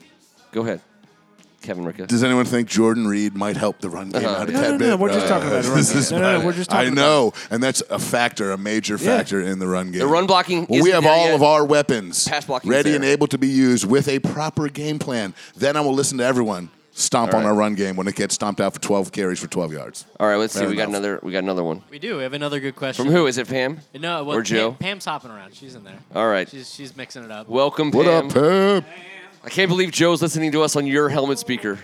[0.52, 0.80] Go ahead,
[1.62, 2.06] Kevin Ricka.
[2.06, 4.40] Does anyone think Jordan Reed might help the run game Uh-huh.
[4.42, 4.86] out a No, tad no, bit?
[4.88, 5.98] no, we're just talking about the run this game.
[6.00, 8.58] is No, no, no, my- we're just I talking know, and that's a factor, a
[8.58, 9.16] major Yeah.
[9.16, 10.00] factor in the run game.
[10.00, 11.34] The run blocking When we isn't have there all yet.
[11.34, 14.68] of our weapons Pass blocking ready is and able to be used with a proper
[14.68, 18.08] game plan, then I will listen to everyone stomp All on our run game when
[18.08, 20.04] it gets stomped out for 12 carries for 12 yards.
[20.18, 20.60] All right, let's see.
[20.60, 20.98] Fair We got enough.
[20.98, 21.20] another.
[21.22, 22.16] We got another one We do.
[22.16, 23.04] We have another good question.
[23.06, 23.26] from who?
[23.26, 23.78] Is it Pam?
[23.98, 24.72] No, well, Or Joe?
[24.72, 25.54] Pam, Pam's hopping around.
[25.54, 25.94] She's in there.
[26.14, 26.48] All right.
[26.50, 27.48] She's she's mixing it up.
[27.48, 28.26] Welcome, What Pam.
[28.26, 28.84] up, Pep?
[29.42, 31.78] I can't believe Joe's listening to us on your helmet speaker.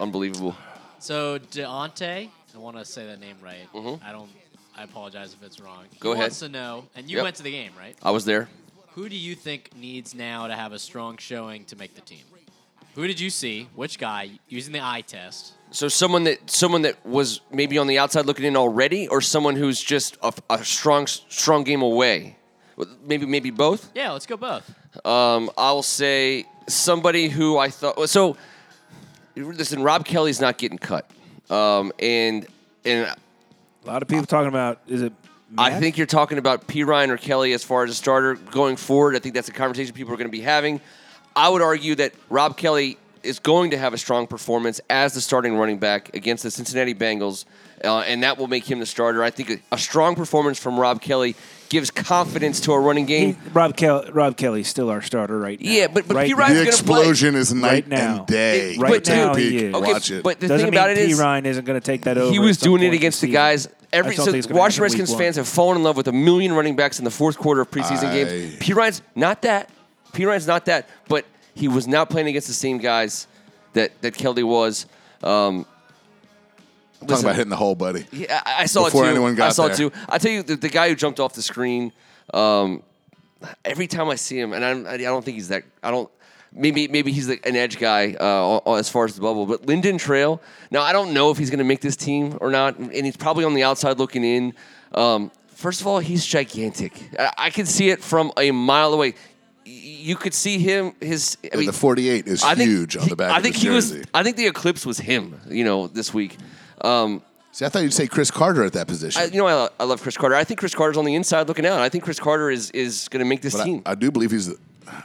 [0.00, 0.56] Unbelievable.
[0.98, 3.68] So Deonte, I want to say that name right.
[4.04, 4.30] I don't.
[4.76, 5.84] I apologize if it's wrong.
[5.90, 6.02] He Mm-hmm.
[6.02, 6.22] Go ahead.
[6.24, 7.24] Wants to know, and you Yep.
[7.24, 7.96] went to the game, right?
[8.02, 8.48] I was there.
[8.94, 12.24] Who do you think needs now to have a strong showing to make the team?
[12.94, 13.68] Who did you see?
[13.74, 15.52] Which guy using the eye test?
[15.72, 19.56] So someone that someone that was maybe on the outside looking in already, or someone
[19.56, 22.36] who's just a, a strong strong game away.
[23.04, 23.90] Maybe maybe both.
[23.94, 24.72] Yeah, let's go both.
[25.04, 28.36] Um, I'll say somebody who I thought so.
[29.36, 31.10] Listen, Rob Kelly's not getting cut,
[31.50, 32.46] um, and
[32.84, 33.06] and
[33.84, 35.12] A lot of people talking about is it?
[35.56, 39.14] I think you're talking about Perine or Kelly as far as a starter going forward.
[39.14, 40.80] I think that's a conversation people are going to be having.
[41.36, 45.20] I would argue that Rob Kelly is going to have a strong performance as the
[45.20, 47.44] starting running back against the Cincinnati Bengals,
[47.82, 49.22] uh, and that will make him the starter.
[49.22, 51.34] I think a, a strong performance from Rob Kelly
[51.74, 53.36] gives confidence to our running He, game.
[53.52, 54.10] Rob Kelly.
[54.12, 55.70] Rob Kelly's still our starter right now.
[55.70, 57.00] Yeah, but- but right Perine's The gonna play.
[57.00, 58.16] explosion is night Right now.
[58.18, 58.72] and day.
[58.74, 59.50] It- right for now Peak.
[59.50, 59.74] he is.
[59.74, 60.22] Okay, Watch it.
[60.22, 62.32] but the Doesn't thing about mean it Perine isn't going to take that over.
[62.32, 63.68] he was doing it against the guys.
[63.92, 65.82] Every I just don't so think it's gonna Washington Redskins week fans have fallen in
[65.84, 68.56] love with a million running backs in the fourth quarter of preseason I- games.
[68.60, 69.68] Perine's not that.
[70.12, 70.88] Perine's not that.
[71.08, 73.26] But he was not playing against the same guys
[73.74, 74.86] that that Kelly was.
[75.22, 75.66] Um,
[77.00, 78.06] Talking about hitting the hole, buddy.
[78.12, 79.10] yeah, I, I saw Before it too.
[79.10, 79.74] anyone I saw there.
[79.74, 79.92] it too.
[80.08, 81.92] I tell you, the, the guy who jumped off the screen.
[82.32, 82.82] Um,
[83.64, 85.64] every time I see him, and I'm, I don't think he's that.
[85.82, 86.10] I don't.
[86.56, 89.44] Maybe maybe he's like an edge guy uh, as far as the bubble.
[89.44, 90.40] But Lynden Trail.
[90.70, 93.16] Now I don't know if he's going to make this team or not, and he's
[93.16, 94.54] probably on the outside looking in.
[94.94, 96.92] Um, first of all, he's gigantic.
[97.18, 99.14] I, I can see it from a mile away.
[99.64, 100.94] You could see him.
[101.00, 101.38] His.
[101.52, 103.92] I mean, the 48 is I think huge on the back I think he was.
[104.14, 105.40] I think the eclipse was him.
[105.48, 106.36] You know, this week.
[106.84, 107.22] Um,
[107.52, 109.22] See, I thought you'd say Chris Carter at that position.
[109.22, 110.34] I, you know, I, I love Chris Carter.
[110.34, 111.78] I think Chris Carter's on the inside looking out.
[111.80, 113.82] I think Chris Carter is is going to make this but team.
[113.86, 114.58] I, I do believe he's the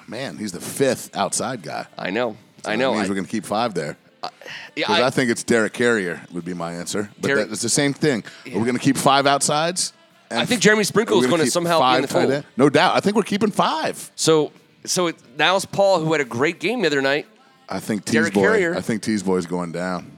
[0.07, 0.35] man.
[0.37, 1.85] He's the fifth outside guy.
[1.97, 2.37] I, know.
[2.63, 2.93] So I know.
[2.95, 3.97] means we're going to keep five there.
[4.23, 4.29] yeah,
[4.75, 7.11] Because I, think it's Derek Carrier would be my answer.
[7.21, 8.23] But Derek- that, it's the same thing.
[8.47, 9.93] Are we going to keep five outsides?
[10.31, 12.31] I think Jeremy Sprinkle is gonna keep somehow be in the fold.
[12.31, 12.45] end?
[12.55, 12.95] No doubt.
[12.95, 14.11] I think we're keeping five.
[14.15, 14.51] so
[14.85, 17.25] so it, now it's Paul who had a great game the other night.
[17.67, 18.41] I think T's Derek boy.
[18.41, 18.75] Carrier.
[18.75, 20.11] I think T's boy's going down.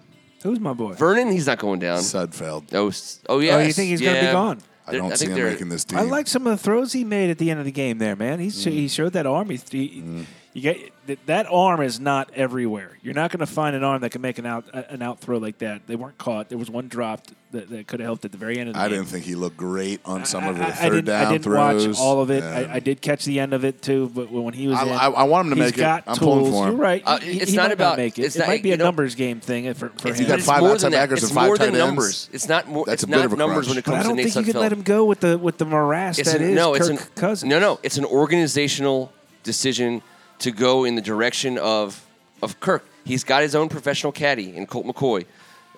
[0.44, 0.94] Who's my boy?
[0.94, 2.00] Vernon, he's not going down.
[2.00, 2.74] Sudfeld.
[2.74, 3.56] Oh, s- oh yeah.
[3.56, 4.60] Oh, you think he's gonna be gone?
[4.88, 6.00] I don't see think him they're- making this team.
[6.00, 8.16] I like some of the throws he made at the end of the game there,
[8.16, 8.39] man.
[8.39, 8.72] He's, Mm.
[8.72, 9.50] He showed that arm.
[9.50, 10.78] He, he, you get
[11.08, 12.97] that- that arm is not everywhere.
[13.02, 15.38] You're not going to find an arm that can make an out an out throw
[15.38, 15.88] like that.
[15.88, 16.49] They weren't caught.
[16.49, 18.82] There was one dropped that, that could have helped at the very end of the
[18.82, 18.97] I game.
[18.99, 21.32] didn't think he looked great on some of the I, I- I third down I
[21.32, 21.88] didn't throws.
[21.88, 22.43] watch all of it.
[22.43, 22.68] Yeah.
[22.72, 24.89] I, I did catch the end of it too, but when he was I- in,
[24.89, 25.82] I- I want him to he's make it.
[25.82, 26.38] got I'm tools.
[26.49, 26.72] pulling for him.
[26.74, 27.04] You're right.
[27.06, 28.24] Uh, He- it's he not might about- make it.
[28.24, 30.18] it's it not- might be a know- numbers game thing for, for him.
[30.20, 30.97] got but it's five more outside than that.
[31.10, 31.88] backers and It's five more than tight ends.
[31.88, 32.30] numbers.
[32.34, 32.86] It's not more.
[32.86, 33.68] That's it's a bit not of a numbers crunch.
[33.70, 35.20] when it but comes I don't to Nate think you can let him go with
[35.22, 37.49] the with the morass It's that an- is no, Kirk it's an Cousins.
[37.49, 37.80] no, no.
[37.84, 39.12] It's an organizational
[39.43, 40.02] decision
[40.42, 42.06] to go in the direction of
[42.44, 42.84] of Kirk.
[43.06, 45.26] He's got his own professional caddy in Colt McCoy.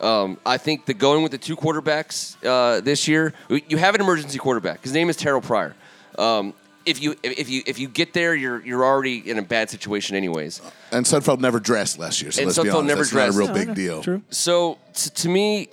[0.02, 4.02] Um, I think the going with the two quarterbacks uh, this year, you have an
[4.02, 4.82] emergency quarterback.
[4.84, 5.76] His name is Terrell Pryor.
[6.18, 6.54] Um,
[6.86, 10.18] if you if you if you get there, you're you're already in a bad situation,
[10.18, 10.62] anyways.
[10.92, 13.38] and Sudfeld never dressed last year, so And let's be honest, never that's dressed.
[13.38, 13.74] not a real No, big know.
[13.74, 14.04] deal.
[14.04, 14.22] True.
[14.30, 15.70] So t- to me,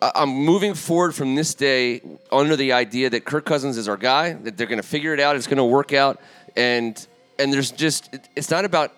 [0.00, 3.96] I- I'm moving forward from this day under the idea that Kirk Cousins is our
[3.96, 4.34] guy.
[4.34, 5.34] That they're going to figure it out.
[5.34, 6.20] It's going to work out.
[6.54, 6.94] And
[7.42, 8.92] and there's just it- it's not about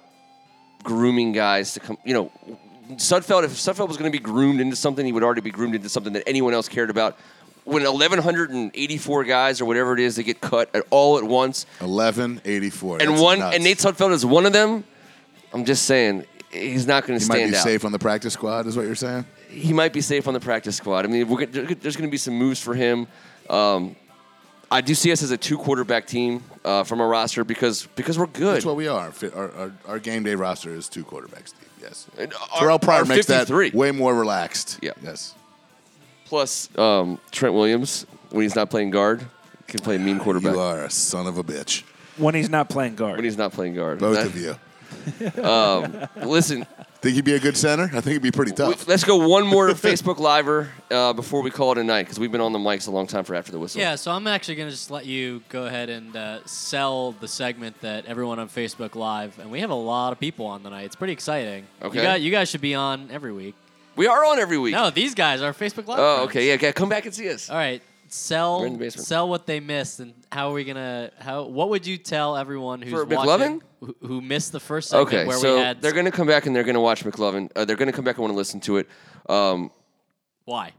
[0.82, 1.98] grooming guys to come.
[2.04, 2.32] You know,
[2.92, 3.44] Sudfeld.
[3.44, 5.88] If Sudfeld was going to be groomed into something, he would already be groomed into
[5.88, 7.16] something that anyone else cared about.
[7.64, 12.42] When 1,184 guys or whatever it is, they get cut at all at once, Eleven
[12.44, 13.00] eighty four.
[13.00, 14.84] and one and Nate Sudfeld is one of them.
[15.52, 18.34] I'm just saying he's not going to He might be out safe on the practice
[18.34, 19.24] squad, is what you're saying?
[19.48, 21.04] he might be safe on the practice squad.
[21.04, 23.06] I mean, we're, there's going to be some moves for him.
[23.48, 23.94] Um,
[24.74, 28.18] I do see us as a two quarterback team uh, from a roster because because
[28.18, 28.56] we're good.
[28.56, 29.12] That's what we are.
[29.34, 31.48] Our, our, our game day roster is two quarterbacks.
[31.48, 31.68] Steve.
[31.80, 32.06] Yes.
[32.18, 33.70] And our- Terrell Pryor our makes that 53.
[33.70, 34.80] way more relaxed.
[34.82, 34.90] Yeah.
[35.00, 35.34] Yes.
[36.24, 39.24] Plus um, Trent Williams when he's not playing guard
[39.68, 41.82] can play mean quarterback You are a son of a bitch.
[42.16, 43.14] when he's not playing guard.
[43.16, 44.00] when he's not playing guard.
[44.00, 44.56] Both That- of you.
[46.16, 46.66] Listen,
[47.04, 47.82] Think he'd be a good center?
[47.84, 48.88] I think he'd be pretty we- tough.
[48.88, 52.32] let's go one more Facebook liver uh, before we call it a night because we've
[52.32, 53.78] been on the mics a long time for after the whistle.
[53.78, 57.28] Yeah, so I'm actually going to just let you go ahead and uh, sell the
[57.28, 60.84] segment that everyone on Facebook Live, and we have a lot of people on tonight.
[60.84, 61.66] It's pretty exciting.
[61.82, 61.98] Okay.
[61.98, 63.54] You guys, you guys should be on every week.
[63.96, 64.72] we are on every week.
[64.72, 65.98] No, these guys are Facebook Live.
[65.98, 66.30] Oh, friends.
[66.30, 66.48] okay.
[66.48, 67.50] Yeah, okay, come back and see us.
[67.50, 67.82] All right.
[68.14, 69.08] Sell We're in the basement.
[69.08, 71.10] sell what they missed, and how are we gonna?
[71.18, 73.62] How what would you tell everyone who's For watching McLovin?
[73.80, 76.28] who, who missed the first segment Okay, where so we had they're going to come
[76.28, 77.50] back and they're going to watch McLovin.
[77.56, 78.88] Uh, they're going to come back and want to listen to it.
[79.28, 79.72] Um,
[80.44, 80.72] why?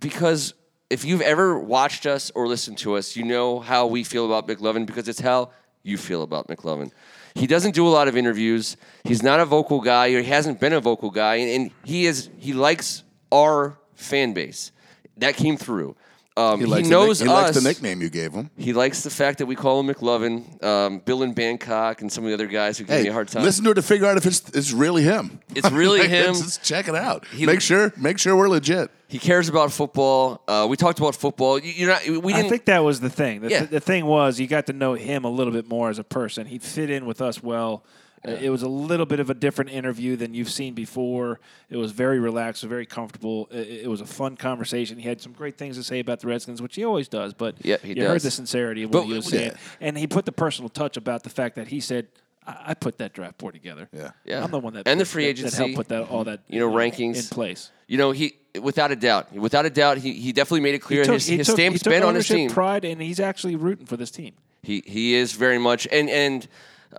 [0.00, 0.54] because
[0.90, 4.48] if you've ever watched us or listened to us, you know how we feel about
[4.48, 5.50] McLovin because it's how
[5.84, 6.90] you feel about McLovin.
[7.36, 8.76] He doesn't do a lot of interviews.
[9.04, 12.06] He's not a vocal guy, or he hasn't been a vocal guy, and, and he
[12.06, 14.72] is he likes our fan base.
[15.18, 15.94] That came through.
[16.38, 17.42] Um, he, likes the knows nick- he us.
[17.42, 18.48] likes the nickname you gave him.
[18.56, 20.62] He likes the fact that we call him McLovin.
[20.62, 23.12] Um, Bill and Bangkok and some of the other guys who give Hey, me a
[23.12, 23.42] hard time.
[23.42, 25.40] listen to it to figure out if it's it's really him.
[25.54, 26.34] It's really Like, him.
[26.34, 27.26] Just check it out.
[27.28, 28.90] He- make sure make sure we're legit.
[29.08, 30.42] He cares about football.
[30.46, 31.58] Uh, we talked about football.
[31.58, 32.06] You- You're not.
[32.06, 32.46] We didn't.
[32.46, 33.40] I think that was the thing.
[33.40, 33.64] The, Yeah.
[33.64, 36.46] the thing was you got to know him a little bit more as a person.
[36.46, 37.82] He fit in with us well.
[38.26, 41.38] Uh, It was a little bit of a different interview than you've seen before.
[41.70, 43.48] It was very relaxed, very comfortable.
[43.50, 44.98] It, it was a fun conversation.
[44.98, 47.34] He had some great things to say about the Redskins, which he always does.
[47.34, 50.06] But Yeah, he you heard the sincerity of But what he was saying, and he
[50.06, 52.08] put the personal touch about the fact that he said,
[52.46, 53.88] "I, I put that draft board together.
[53.92, 54.10] Yeah.
[54.24, 54.42] Yeah.
[54.44, 56.58] I'm the one that And the free agency, that helped put that all that you
[56.58, 57.16] know, rankings.
[57.22, 60.74] in place." You know, he without a doubt, without a doubt, he, he definitely made
[60.74, 62.50] it clear took, his, his took- stamp's been on his team.
[62.50, 64.32] pride, and he's actually rooting for this team.
[64.62, 66.48] He he is very much, and and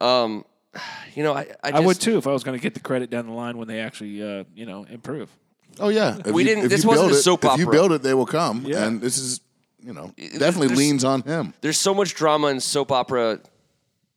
[0.02, 0.46] um,
[1.16, 3.10] you know, I I, I, would too if I was going to get the credit
[3.10, 5.30] down the line when they actually, uh, you know, improve.
[5.80, 6.18] Oh yeah.
[6.26, 7.54] If We you- didn't- this wasn't build a it- opera.
[7.54, 8.66] If you build it, they will come.
[8.66, 8.86] Yeah.
[8.86, 9.42] And this is
[9.82, 11.54] you know definitely there's- leans on him.
[11.62, 13.40] There's so much drama and soap opera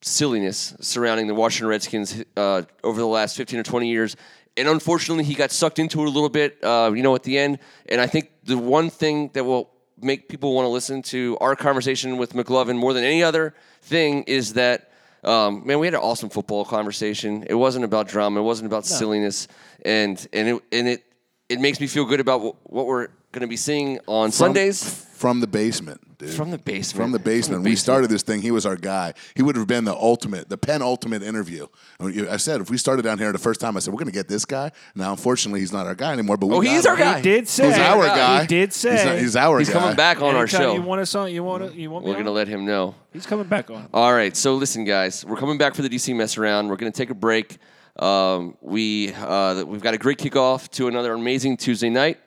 [0.03, 4.17] silliness surrounding the Washington Redskins uh, over the last 15 or 20 years.
[4.57, 7.39] And unfortunately, he got sucked into it a little bit, uh, you know, at the
[7.39, 7.59] end.
[7.89, 11.55] And I think the one thing that will make people want to listen to our
[11.57, 14.91] conversation with McLovin more than any other thing is that,
[15.25, 17.45] um, man, we had an awesome football conversation.
[17.49, 18.41] It wasn't about drama.
[18.41, 19.49] It wasn't about silliness.
[19.85, 21.05] And and it and it
[21.49, 25.07] it makes me feel good about wh- what we're going to be seeing on Sundays
[25.15, 26.31] from the basement, dude.
[26.31, 26.97] from the basement.
[27.03, 27.63] From the basement.
[27.63, 28.43] We started this thing.
[28.43, 29.15] He was our guy.
[29.35, 31.67] He would have been the ultimate, the penultimate interview.
[32.01, 33.99] I mean, I said, if we started down here the first time, I said, we're
[33.99, 34.73] going to get this guy.
[34.97, 36.37] Now, unfortunately, he's not our guy anymore.
[36.39, 36.91] But we Oh, got he's him.
[36.93, 37.17] our guy.
[37.19, 38.41] He did say He's our guy.
[38.43, 39.79] He did He's, say not- he's our He's guy.
[39.81, 40.75] coming back on our show.
[40.75, 41.31] You want us on?
[41.33, 41.81] You want to?
[41.81, 42.95] You want We're going to let him know.
[43.13, 43.89] He's coming back on.
[43.95, 46.69] All right, so listen, guys, we're coming back for the DC mess around.
[46.69, 47.59] We're going to take a break.
[47.99, 52.19] Um, we uh, we've got a great kickoff to another amazing Tuesday night.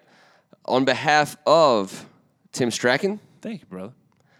[0.65, 2.05] On behalf of
[2.51, 3.93] Tim Strachan, Thank you, brother.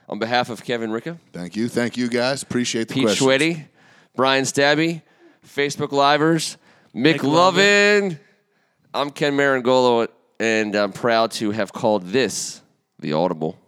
[0.09, 1.69] on behalf of Kevin Ricka, Thank you.
[1.69, 2.41] Thank you, guys.
[2.43, 3.29] Appreciate the Pete questions.
[3.29, 3.65] Schweddy,
[4.15, 5.01] Brian Stabby,
[5.45, 6.57] Facebook Livers,
[6.95, 8.17] McLovin.
[8.93, 10.07] I'm Ken Marangolo,
[10.39, 12.61] and I'm proud to have called this
[12.99, 13.59] the Audible.